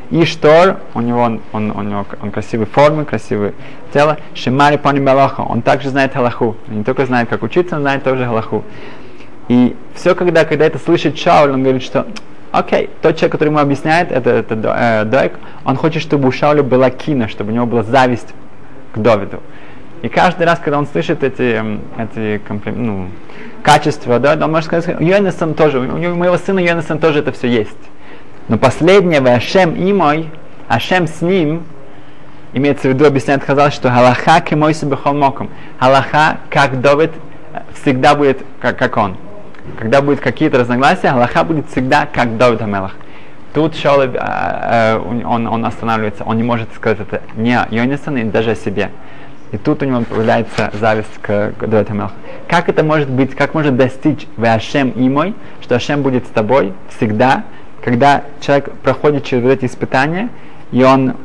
И 0.09 0.25
Штор, 0.25 0.77
у 0.95 1.01
него, 1.01 1.21
он, 1.21 1.41
он, 1.53 1.71
у 1.71 1.81
него 1.81 2.05
он 2.21 2.31
красивой 2.31 2.65
формы, 2.65 3.05
красивое 3.05 3.53
тело. 3.93 4.17
Шимари 4.33 4.77
Пани 4.77 4.99
Балаха, 4.99 5.41
он 5.41 5.61
также 5.61 5.89
знает 5.89 6.13
Халаху. 6.13 6.55
Он 6.67 6.77
не 6.79 6.83
только 6.83 7.05
знает, 7.05 7.29
как 7.29 7.43
учиться, 7.43 7.75
он 7.75 7.81
знает 7.81 8.03
тоже 8.03 8.25
Халаху. 8.25 8.63
И 9.49 9.75
все, 9.93 10.15
когда, 10.15 10.45
когда 10.45 10.65
это 10.65 10.79
слышит 10.79 11.17
Шауль, 11.17 11.51
он 11.51 11.61
говорит, 11.63 11.83
что 11.83 12.07
окей, 12.51 12.89
тот 13.01 13.17
человек, 13.17 13.33
который 13.33 13.49
ему 13.49 13.59
объясняет, 13.59 14.11
это, 14.11 14.29
это 14.31 14.55
э, 14.55 15.05
Дойк, 15.05 15.33
он 15.65 15.75
хочет, 15.75 16.01
чтобы 16.01 16.27
у 16.27 16.31
Шауля 16.31 16.63
была 16.63 16.89
кина, 16.89 17.27
чтобы 17.27 17.51
у 17.51 17.55
него 17.55 17.65
была 17.65 17.83
зависть 17.83 18.33
к 18.93 18.99
Довиду. 18.99 19.39
И 20.01 20.07
каждый 20.07 20.45
раз, 20.45 20.59
когда 20.59 20.77
он 20.79 20.87
слышит 20.87 21.23
эти, 21.23 21.61
эти 21.97 22.41
ну, 22.69 23.09
качества, 23.63 24.19
да, 24.19 24.33
он 24.33 24.51
может 24.51 24.67
сказать, 24.67 24.99
у 24.99 25.03
Йонасон 25.03 25.53
тоже, 25.53 25.79
у 25.79 26.15
моего 26.15 26.37
сына 26.37 26.59
Йонасон 26.59 26.99
тоже 26.99 27.19
это 27.19 27.31
все 27.31 27.47
есть. 27.47 27.77
Но 28.47 28.57
последнее, 28.57 29.19
Ашем 29.19 29.75
и 29.75 29.91
мой, 29.91 30.29
Ашем 30.67 31.07
с 31.07 31.21
ним, 31.21 31.63
имеется 32.53 32.87
в 32.87 32.93
виду, 32.93 33.05
объясняет 33.05 33.43
Хазал, 33.43 33.71
что 33.71 33.89
Галаха 33.89 34.43
мой 34.55 34.73
себе 34.73 34.95
холмоком. 34.95 35.49
Галаха, 35.79 36.37
как 36.49 36.79
Давид, 36.81 37.11
всегда 37.81 38.15
будет 38.15 38.39
как, 38.59 38.77
как 38.77 38.97
он. 38.97 39.17
Когда 39.77 40.01
будут 40.01 40.19
какие-то 40.19 40.59
разногласия, 40.59 41.11
Галаха 41.11 41.43
будет 41.43 41.69
всегда 41.69 42.07
как 42.11 42.37
Давид 42.37 42.61
Амелах. 42.61 42.95
Тут 43.53 43.75
Шаул, 43.75 44.01
э, 44.01 44.09
э, 44.13 44.97
он, 44.97 45.47
он 45.47 45.65
останавливается, 45.65 46.23
он 46.23 46.37
не 46.37 46.43
может 46.43 46.73
сказать 46.75 46.99
это 46.99 47.21
не 47.35 47.57
о 47.57 47.67
Йонисоне, 47.69 48.25
даже 48.25 48.51
о 48.51 48.55
себе. 48.55 48.91
И 49.51 49.57
тут 49.57 49.81
у 49.81 49.85
него 49.85 50.01
появляется 50.01 50.71
зависть 50.79 51.17
к, 51.21 51.53
Давиду 51.59 51.91
Амелаху. 51.91 52.13
Как 52.47 52.69
это 52.69 52.83
может 52.83 53.09
быть, 53.09 53.35
как 53.35 53.53
может 53.53 53.75
достичь 53.75 54.27
в 54.37 54.43
Ашем 54.43 54.89
и 54.91 55.09
мой, 55.09 55.33
что 55.61 55.75
Ашем 55.75 56.03
будет 56.03 56.25
с 56.25 56.29
тобой 56.29 56.73
всегда, 56.89 57.43
когда 57.83 58.23
человек 58.41 58.71
проходит 58.83 59.23
через 59.23 59.49
эти 59.49 59.65
испытания, 59.65 60.29
и 60.71 60.83
он, 60.83 61.15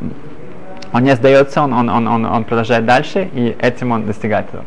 он 0.92 1.02
не 1.02 1.14
сдается, 1.16 1.62
он, 1.62 1.72
он, 1.74 1.88
он, 1.90 2.08
он, 2.08 2.24
он 2.24 2.44
продолжает 2.44 2.86
дальше, 2.86 3.28
и 3.34 3.56
этим 3.60 3.92
он 3.92 4.06
достигает 4.06 4.46
этого. 4.48 4.64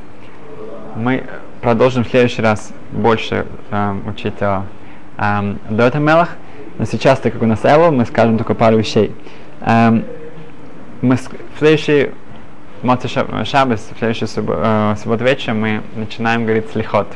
Мы 0.96 1.24
продолжим 1.62 2.04
в 2.04 2.10
следующий 2.10 2.42
раз 2.42 2.72
больше 2.92 3.48
э, 3.72 3.96
учить 4.08 4.42
о 4.42 4.66
э, 5.18 6.00
Мелах, 6.00 6.36
но 6.78 6.86
сейчас, 6.86 7.20
так 7.20 7.34
как 7.34 7.42
у 7.42 7.48
нас 7.48 7.66
Элл, 7.66 7.92
мы 7.92 8.06
скажем 8.06 8.38
только 8.38 8.54
пару 8.54 8.78
вещей. 8.78 9.16
Э, 9.62 10.00
мы 11.02 11.16
в 11.16 11.60
следующий 11.60 12.12
Моци 12.84 13.08
Шабас, 13.08 13.90
в 13.94 13.98
следующий 13.98 14.28
субб, 14.28 14.52
э, 14.54 14.96
субботу 15.02 15.24
вечером 15.24 15.62
мы 15.62 15.82
начинаем 15.96 16.46
говорить 16.46 16.70
слихот, 16.72 17.08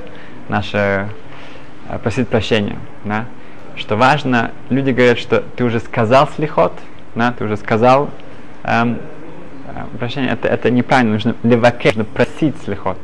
наше 0.50 1.10
э, 1.90 2.00
просить 2.00 2.28
прощения. 2.28 2.78
Да? 3.06 3.26
что 3.76 3.96
важно, 3.96 4.52
люди 4.70 4.92
говорят, 4.92 5.18
что 5.18 5.44
ты 5.56 5.64
уже 5.64 5.80
сказал 5.80 6.30
слихот, 6.36 6.74
да, 7.16 7.34
ты 7.38 7.44
уже 7.44 7.58
сказал, 7.58 8.10
эм, 8.64 9.00
э, 9.68 9.98
прощение, 9.98 10.32
это, 10.32 10.48
это 10.48 10.70
неправильно, 10.70 11.14
нужно 11.14 11.36
леваке, 11.44 11.90
нужно 11.90 12.06
просить 12.06 12.56
слихот. 12.64 12.98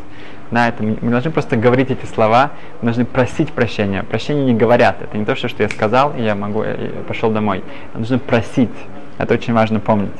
Да, 0.50 0.70
это, 0.70 0.82
мы 0.82 1.12
должны 1.12 1.30
просто 1.32 1.58
говорить 1.58 1.91
эти 1.91 2.06
слова, 2.06 2.52
мы 2.82 2.86
должны 2.86 3.04
просить 3.04 3.52
прощения. 3.52 4.04
Прощения 4.04 4.46
не 4.46 4.54
говорят, 4.54 5.02
это 5.02 5.17
не 5.17 5.26
то, 5.26 5.36
что, 5.36 5.50
что 5.50 5.63
я 5.63 5.70
сказал, 5.70 6.13
и 6.15 6.22
я 6.22 6.36
могу, 6.36 6.63
я 6.63 6.76
пошел 7.06 7.32
домой. 7.32 7.63
Нужно 7.93 8.17
просить, 8.17 8.72
это 9.17 9.34
очень 9.34 9.54
важно 9.54 9.82
помнить. 9.82 10.13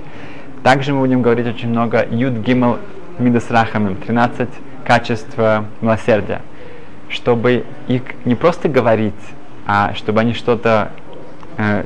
Также 0.64 0.94
мы 0.94 1.00
будем 1.00 1.22
говорить 1.22 1.48
очень 1.48 1.70
много 1.70 2.06
Юд 2.10 2.34
Гимел 2.34 2.80
Мидас 3.20 3.50
Рахамим, 3.50 3.96
13 3.96 4.50
качеств 4.86 5.38
милосердия, 5.82 6.42
чтобы 7.10 7.64
их 7.88 8.04
не 8.26 8.36
просто 8.36 8.70
говорить, 8.70 9.14
а 9.66 9.94
чтобы 9.96 10.22
они 10.22 10.34
что-то, 10.34 10.92
э, 11.58 11.84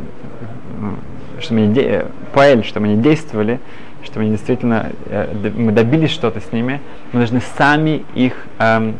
чтобы 1.39 1.61
они 1.61 1.73
де, 1.73 2.05
поэли, 2.33 2.61
чтобы 2.61 2.87
они 2.87 2.97
действовали, 2.97 3.59
чтобы 4.03 4.21
они 4.21 4.31
действительно, 4.31 4.91
э, 5.05 5.51
мы 5.55 5.71
добились 5.71 6.11
что-то 6.11 6.39
с 6.39 6.51
ними, 6.51 6.81
мы 7.11 7.19
должны 7.19 7.41
сами 7.57 8.03
их 8.13 8.33
э, 8.59 8.93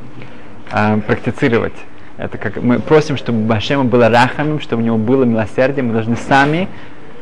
э, 0.71 0.97
практицировать. 1.05 1.73
Это 2.17 2.37
как 2.37 2.57
мы 2.61 2.79
просим, 2.79 3.17
чтобы 3.17 3.39
Башему 3.39 3.85
было 3.85 4.09
рахамим, 4.09 4.59
чтобы 4.59 4.83
у 4.83 4.85
него 4.85 4.97
было 4.97 5.23
милосердие. 5.23 5.83
Мы 5.83 5.93
должны 5.93 6.15
сами 6.15 6.67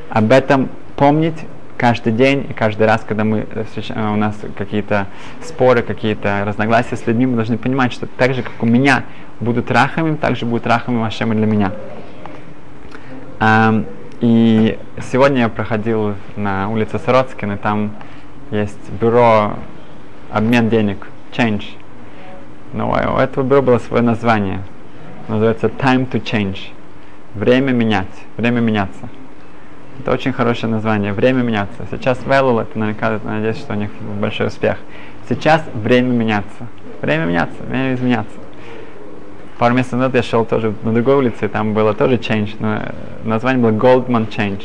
об 0.09 0.31
этом 0.31 0.69
помнить 0.97 1.37
каждый 1.79 2.11
день 2.11 2.45
и 2.49 2.53
каждый 2.53 2.85
раз, 2.85 3.05
когда 3.07 3.23
мы, 3.23 3.47
у 3.95 4.15
нас 4.17 4.35
какие-то 4.57 5.07
споры, 5.41 5.81
какие-то 5.81 6.43
разногласия 6.45 6.97
с 6.97 7.07
людьми, 7.07 7.25
мы 7.25 7.35
должны 7.35 7.57
понимать, 7.57 7.93
что 7.93 8.05
так 8.05 8.33
же, 8.33 8.43
как 8.43 8.61
у 8.61 8.65
меня 8.65 9.05
будут 9.39 9.71
рахами, 9.71 10.15
так 10.17 10.35
же 10.35 10.45
будет 10.45 10.67
рахами 10.67 11.01
Ашем 11.05 11.31
для 11.31 11.45
меня. 11.45 11.71
И 14.19 14.77
сегодня 15.09 15.43
я 15.43 15.49
проходил 15.49 16.15
на 16.35 16.67
улице 16.69 16.99
Сороцкина, 16.99 17.57
там 17.57 17.91
есть 18.51 18.91
бюро 18.99 19.53
обмен 20.29 20.67
денег, 20.67 21.07
change. 21.31 21.63
Но 22.73 22.91
у 22.91 23.17
этого 23.17 23.45
бюро 23.45 23.61
было 23.61 23.77
свое 23.77 24.03
название. 24.03 24.63
Называется 25.29 25.67
Time 25.67 26.11
to 26.11 26.21
Change. 26.21 26.59
Время 27.35 27.71
менять, 27.71 28.07
время 28.35 28.59
меняться. 28.59 29.07
Это 29.99 30.11
очень 30.13 30.31
хорошее 30.31 30.71
название. 30.71 31.11
Время 31.11 31.41
меняться. 31.41 31.85
Сейчас 31.91 32.23
Вэллул, 32.23 32.59
это 32.59 32.79
наверняка, 32.79 33.19
надеюсь, 33.23 33.57
что 33.57 33.73
у 33.73 33.75
них 33.75 33.91
большой 34.19 34.47
успех. 34.47 34.77
Сейчас 35.27 35.61
время 35.73 36.07
меняться. 36.07 36.67
Время 37.01 37.25
меняться, 37.25 37.55
время 37.67 37.93
изменяться. 37.95 38.33
Пару 39.57 39.75
месяцев 39.75 39.99
назад 39.99 40.15
я 40.15 40.23
шел 40.23 40.45
тоже 40.45 40.73
на 40.83 40.93
другой 40.93 41.15
улице, 41.15 41.45
и 41.45 41.47
там 41.49 41.73
было 41.73 41.93
тоже 41.93 42.15
Change, 42.15 42.55
но 42.59 42.81
название 43.25 43.61
было 43.61 43.77
Goldman 43.77 44.29
Change. 44.29 44.63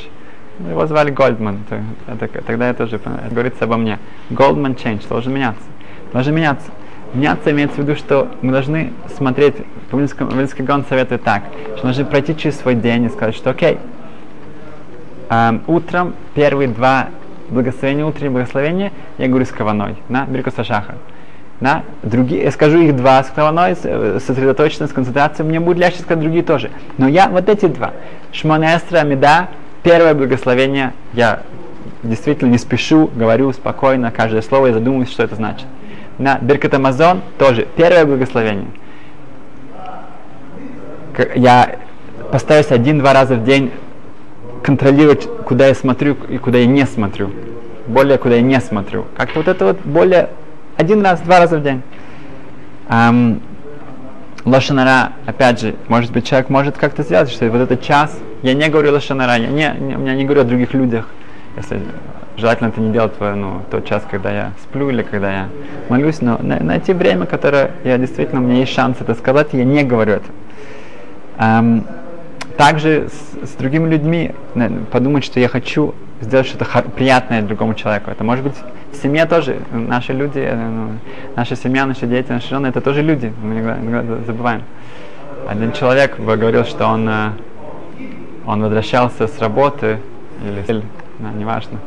Его 0.71 0.87
звали 0.87 1.13
Goldman. 1.13 1.59
Это, 2.07 2.29
тогда 2.43 2.69
я 2.69 2.75
тоже 2.75 2.97
это 2.97 3.11
говорится 3.29 3.65
обо 3.65 3.77
мне. 3.77 3.99
Goldman 4.31 4.77
Change 4.77 5.09
должен 5.09 5.35
меняться. 5.35 5.65
Должен 6.13 6.33
меняться. 6.37 6.71
Меняться 7.13 7.51
имеется 7.51 7.77
в 7.77 7.79
виду, 7.81 7.97
что 7.97 8.29
мы 8.41 8.53
должны 8.53 8.93
смотреть, 9.17 9.57
Павлинский 9.91 10.65
гон 10.65 10.85
советует 10.89 11.25
так, 11.25 11.43
что 11.77 11.89
нужно 11.89 12.05
пройти 12.05 12.37
через 12.37 12.59
свой 12.59 12.77
день 12.77 13.05
и 13.05 13.09
сказать, 13.09 13.35
что 13.35 13.51
окей, 13.51 13.79
эм, 15.29 15.63
утром 15.67 16.15
первые 16.35 16.69
два 16.69 17.09
благословения, 17.49 18.05
утренние 18.05 18.31
благословения, 18.31 18.93
я 19.19 19.29
говорю 19.29 19.45
с 19.45 19.51
каваной, 19.51 19.97
на 20.09 20.27
Беркуса 20.27 20.65
Шаха. 20.65 20.95
На 21.61 21.83
другие, 22.03 22.43
я 22.43 22.51
скажу 22.51 22.79
их 22.79 22.97
два 22.97 23.23
с 23.23 23.29
каваной, 23.29 23.77
э, 23.83 24.19
сосредоточенно, 24.25 24.89
с 24.89 24.93
концентрацией, 24.93 25.49
мне 25.49 25.61
будет 25.61 25.79
легче 25.79 26.01
сказать 26.01 26.21
другие 26.21 26.43
тоже. 26.43 26.71
Но 26.99 27.09
я 27.09 27.29
вот 27.29 27.49
эти 27.49 27.67
два, 27.67 27.93
Шмона 28.33 28.77
Эстра, 28.77 28.99
Амида, 28.99 29.49
первое 29.83 30.15
благословение, 30.15 30.93
я 31.13 31.43
действительно 32.03 32.51
не 32.51 32.59
спешу, 32.59 33.11
говорю 33.15 33.53
спокойно, 33.53 34.11
каждое 34.11 34.43
слово, 34.43 34.69
я 34.69 34.73
задумываюсь, 34.75 35.11
что 35.11 35.23
это 35.23 35.37
значит. 35.37 35.67
На 36.19 36.39
Беркат 36.39 36.75
Амазон 36.75 37.23
тоже 37.39 37.67
первое 37.77 38.05
благословение. 38.05 38.69
Я 41.35 41.77
постараюсь 42.31 42.71
один-два 42.71 43.13
раза 43.13 43.37
в 43.37 43.45
день 43.45 43.71
контролировать, 44.65 45.29
куда 45.45 45.67
я 45.67 45.75
смотрю 45.75 46.17
и 46.29 46.39
куда 46.39 46.59
я 46.59 46.67
не 46.67 46.87
смотрю. 46.87 47.31
Более, 47.87 48.17
куда 48.17 48.37
я 48.37 48.41
не 48.41 48.59
смотрю. 48.61 49.05
Как-то 49.17 49.41
вот 49.41 49.49
это 49.49 49.65
вот 49.67 49.81
более 49.85 50.31
один 50.79 51.03
раз, 51.03 51.21
два 51.21 51.39
раза 51.39 51.59
в 51.59 51.63
день. 51.63 51.83
Лошанара, 54.45 55.13
опять 55.27 55.61
же, 55.61 55.75
может 55.89 56.13
быть, 56.13 56.27
человек 56.27 56.49
может 56.49 56.77
как-то 56.77 57.03
сделать, 57.03 57.31
что 57.31 57.49
вот 57.51 57.61
этот 57.61 57.83
час, 57.83 58.19
я 58.43 58.55
не 58.55 58.69
говорю 58.69 58.93
лошанара, 58.93 59.37
я 59.37 59.49
не, 59.49 59.75
не, 59.81 59.93
я 59.93 60.15
не 60.15 60.25
говорю 60.25 60.43
о 60.43 60.45
других 60.45 60.75
людях, 60.75 61.09
если 61.57 61.81
желательно 62.37 62.69
это 62.69 62.81
не 62.81 62.93
делать 62.93 63.13
в 63.19 63.35
ну, 63.35 63.63
тот 63.71 63.87
час, 63.87 64.03
когда 64.11 64.31
я 64.31 64.53
сплю 64.63 64.91
или 64.91 65.03
когда 65.03 65.33
я 65.33 65.49
молюсь, 65.89 66.21
но 66.21 66.37
на, 66.43 66.61
найти 66.61 66.93
время, 66.93 67.25
которое 67.25 67.71
я 67.85 67.97
действительно, 67.97 68.43
у 68.43 68.45
меня 68.45 68.61
есть 68.61 68.73
шанс 68.73 68.99
это 69.01 69.15
сказать, 69.15 69.49
я 69.53 69.65
не 69.65 69.83
говорю 69.83 70.15
это. 70.15 70.27
Um, 71.39 71.85
также 72.57 73.09
с, 73.09 73.51
с 73.51 73.55
другими 73.57 73.89
людьми 73.89 74.33
подумать, 74.91 75.25
что 75.25 75.41
я 75.41 75.49
хочу 75.49 75.95
сделать 76.21 76.47
что-то 76.47 76.67
приятное 76.97 77.43
другому 77.43 77.75
человеку. 77.75 78.11
Это 78.11 78.25
может 78.25 78.45
быть 78.45 78.55
в 78.93 78.97
семье 78.97 79.27
тоже. 79.27 79.59
Наши 79.73 80.13
люди, 80.13 80.39
э, 80.39 80.55
ну, 80.57 80.99
наша 81.37 81.57
семья, 81.57 81.87
наши 81.87 82.07
дети, 82.07 82.31
наши 82.31 82.49
жены, 82.49 82.69
это 82.69 82.81
тоже 82.81 83.03
люди. 83.03 83.33
Мы 83.43 83.59
иногда 83.59 84.17
забываем. 84.25 84.63
Один 85.49 85.73
человек 85.73 86.19
говорил, 86.19 86.65
что 86.65 86.87
он, 86.87 87.09
э, 87.09 87.31
он 88.47 88.63
возвращался 88.63 89.27
с 89.27 89.39
работы, 89.41 89.99
или 90.43 90.83
да, 91.19 91.31
неважно, 91.33 91.79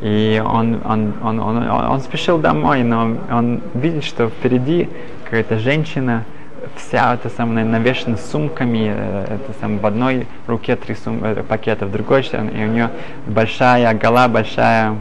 и 0.00 0.42
он, 0.44 0.80
он, 0.84 1.14
он, 1.22 1.40
он, 1.40 1.56
он, 1.56 1.70
он 1.70 2.00
спешил 2.00 2.38
домой, 2.38 2.82
но 2.82 3.16
он 3.30 3.62
видит, 3.74 4.04
что 4.04 4.28
впереди 4.28 4.88
какая-то 5.24 5.58
женщина, 5.58 6.24
вся 6.76 7.14
эта 7.14 7.28
самая 7.28 7.64
навешена 7.64 8.16
сумками, 8.16 8.92
э, 8.94 9.24
это 9.24 9.58
сам 9.60 9.78
в 9.78 9.86
одной 9.86 10.26
руке 10.46 10.76
три 10.76 10.94
сум, 10.94 11.22
э, 11.22 11.42
пакета, 11.42 11.86
в 11.86 11.92
другой, 11.92 12.22
и 12.22 12.36
у 12.36 12.66
нее 12.66 12.90
большая 13.26 13.94
гола, 13.94 14.28
большая 14.28 14.96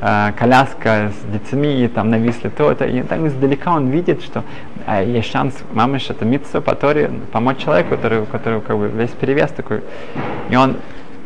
э, 0.00 0.32
коляска 0.38 1.10
с 1.10 1.32
детьми, 1.32 1.84
и 1.84 1.88
там 1.88 2.10
нависли 2.10 2.48
то, 2.48 2.70
это, 2.70 2.84
и 2.84 3.02
так 3.02 3.20
издалека 3.20 3.72
он 3.72 3.88
видит, 3.88 4.22
что 4.22 4.44
э, 4.86 5.04
есть 5.06 5.30
шанс, 5.30 5.54
мамыш, 5.72 6.10
это 6.10 6.24
митсо, 6.24 6.60
который 6.60 7.08
помочь 7.32 7.58
человеку, 7.58 7.90
который, 7.90 8.26
который 8.26 8.60
как 8.60 8.76
бы 8.76 8.88
весь 8.88 9.10
перевес 9.10 9.50
такой, 9.50 9.82
и 10.50 10.56
он 10.56 10.76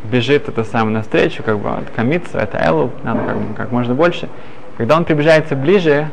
бежит 0.03 0.47
это 0.47 0.63
самое 0.63 0.97
навстречу, 0.97 1.43
как 1.43 1.59
бы, 1.59 1.69
это 1.69 2.03
митсо, 2.03 2.37
это 2.39 2.57
элу, 2.57 2.91
надо 3.03 3.21
как, 3.23 3.37
как 3.55 3.71
можно 3.71 3.93
больше. 3.93 4.29
Когда 4.77 4.95
он 4.95 5.03
приближается 5.03 5.55
ближе, 5.55 6.09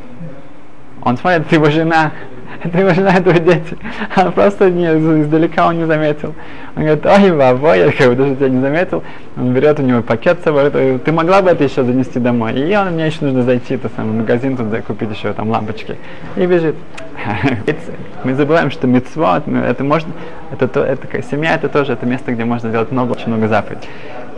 он 1.02 1.16
смотрит, 1.16 1.50
его 1.52 1.70
жена 1.70 2.12
это 2.62 2.78
его 2.78 2.90
жена, 2.90 3.14
это 3.16 3.32
дети. 3.38 3.76
А 4.14 4.30
просто 4.30 4.70
не, 4.70 4.86
издалека 4.86 5.66
он 5.66 5.78
не 5.78 5.86
заметил. 5.86 6.34
Он 6.76 6.82
говорит, 6.82 7.06
ой, 7.06 7.32
баба, 7.32 7.76
я 7.76 8.08
бы 8.08 8.14
даже 8.14 8.36
тебя 8.36 8.48
не 8.48 8.60
заметил. 8.60 9.02
Он 9.36 9.52
берет 9.52 9.78
у 9.80 9.82
него 9.82 10.02
пакет 10.02 10.40
с 10.40 10.44
собой, 10.44 10.70
ты 10.70 11.12
могла 11.12 11.42
бы 11.42 11.50
это 11.50 11.64
еще 11.64 11.84
занести 11.84 12.18
домой? 12.18 12.54
И 12.54 12.76
он, 12.76 12.92
мне 12.92 13.06
еще 13.06 13.24
нужно 13.24 13.42
зайти 13.42 13.76
в 13.76 13.82
самый 13.96 14.20
магазин, 14.20 14.56
туда 14.56 14.80
купить 14.80 15.10
еще 15.10 15.32
там 15.32 15.50
лампочки. 15.50 15.96
И 16.36 16.46
бежит. 16.46 16.76
Мы 18.24 18.34
забываем, 18.34 18.70
что 18.70 18.86
мецвод, 18.86 19.44
это 19.48 19.84
можно, 19.84 20.12
это, 20.52 20.68
то, 20.68 20.84
это 20.84 21.22
семья, 21.22 21.54
это 21.54 21.68
тоже 21.68 21.92
это 21.92 22.06
место, 22.06 22.32
где 22.32 22.44
можно 22.44 22.70
делать 22.70 22.92
много, 22.92 23.12
очень 23.12 23.28
много 23.28 23.48
заповедей. 23.48 23.88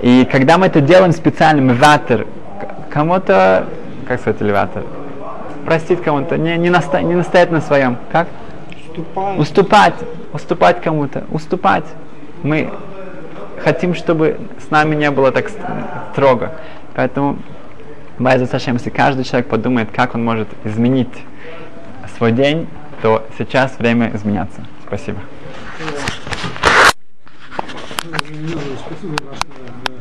И 0.02 0.28
когда 0.30 0.58
мы 0.58 0.66
это 0.66 0.80
делаем 0.80 1.12
специально, 1.12 1.60
мы 1.60 1.74
ватер, 1.74 2.26
кому-то, 2.90 3.66
как 4.06 4.20
сказать, 4.20 4.40
элеватор, 4.40 4.84
простить 5.68 6.02
кому-то, 6.02 6.38
не, 6.38 6.56
не, 6.56 6.70
наста, 6.70 7.02
не 7.02 7.14
настоять 7.14 7.50
на 7.50 7.60
своем. 7.60 7.98
Как? 8.10 8.26
Уступать. 8.88 9.38
Уступать. 9.38 9.94
Уступать 10.32 10.80
кому-то. 10.80 11.24
Уступать. 11.30 11.84
Мы 12.42 12.70
хотим, 13.62 13.94
чтобы 13.94 14.38
с 14.66 14.70
нами 14.70 14.94
не 14.94 15.10
было 15.10 15.30
так 15.30 15.50
строго. 16.12 16.52
Поэтому, 16.94 17.36
Байза 18.18 18.46
Сашем, 18.46 18.76
если 18.76 18.88
каждый 18.88 19.24
человек 19.24 19.48
подумает, 19.48 19.90
как 19.94 20.14
он 20.14 20.24
может 20.24 20.48
изменить 20.64 21.12
свой 22.16 22.32
день, 22.32 22.66
то 23.02 23.26
сейчас 23.36 23.78
время 23.78 24.10
изменяться. 24.14 24.64
Спасибо. 24.86 25.18
Спасибо. 28.86 29.16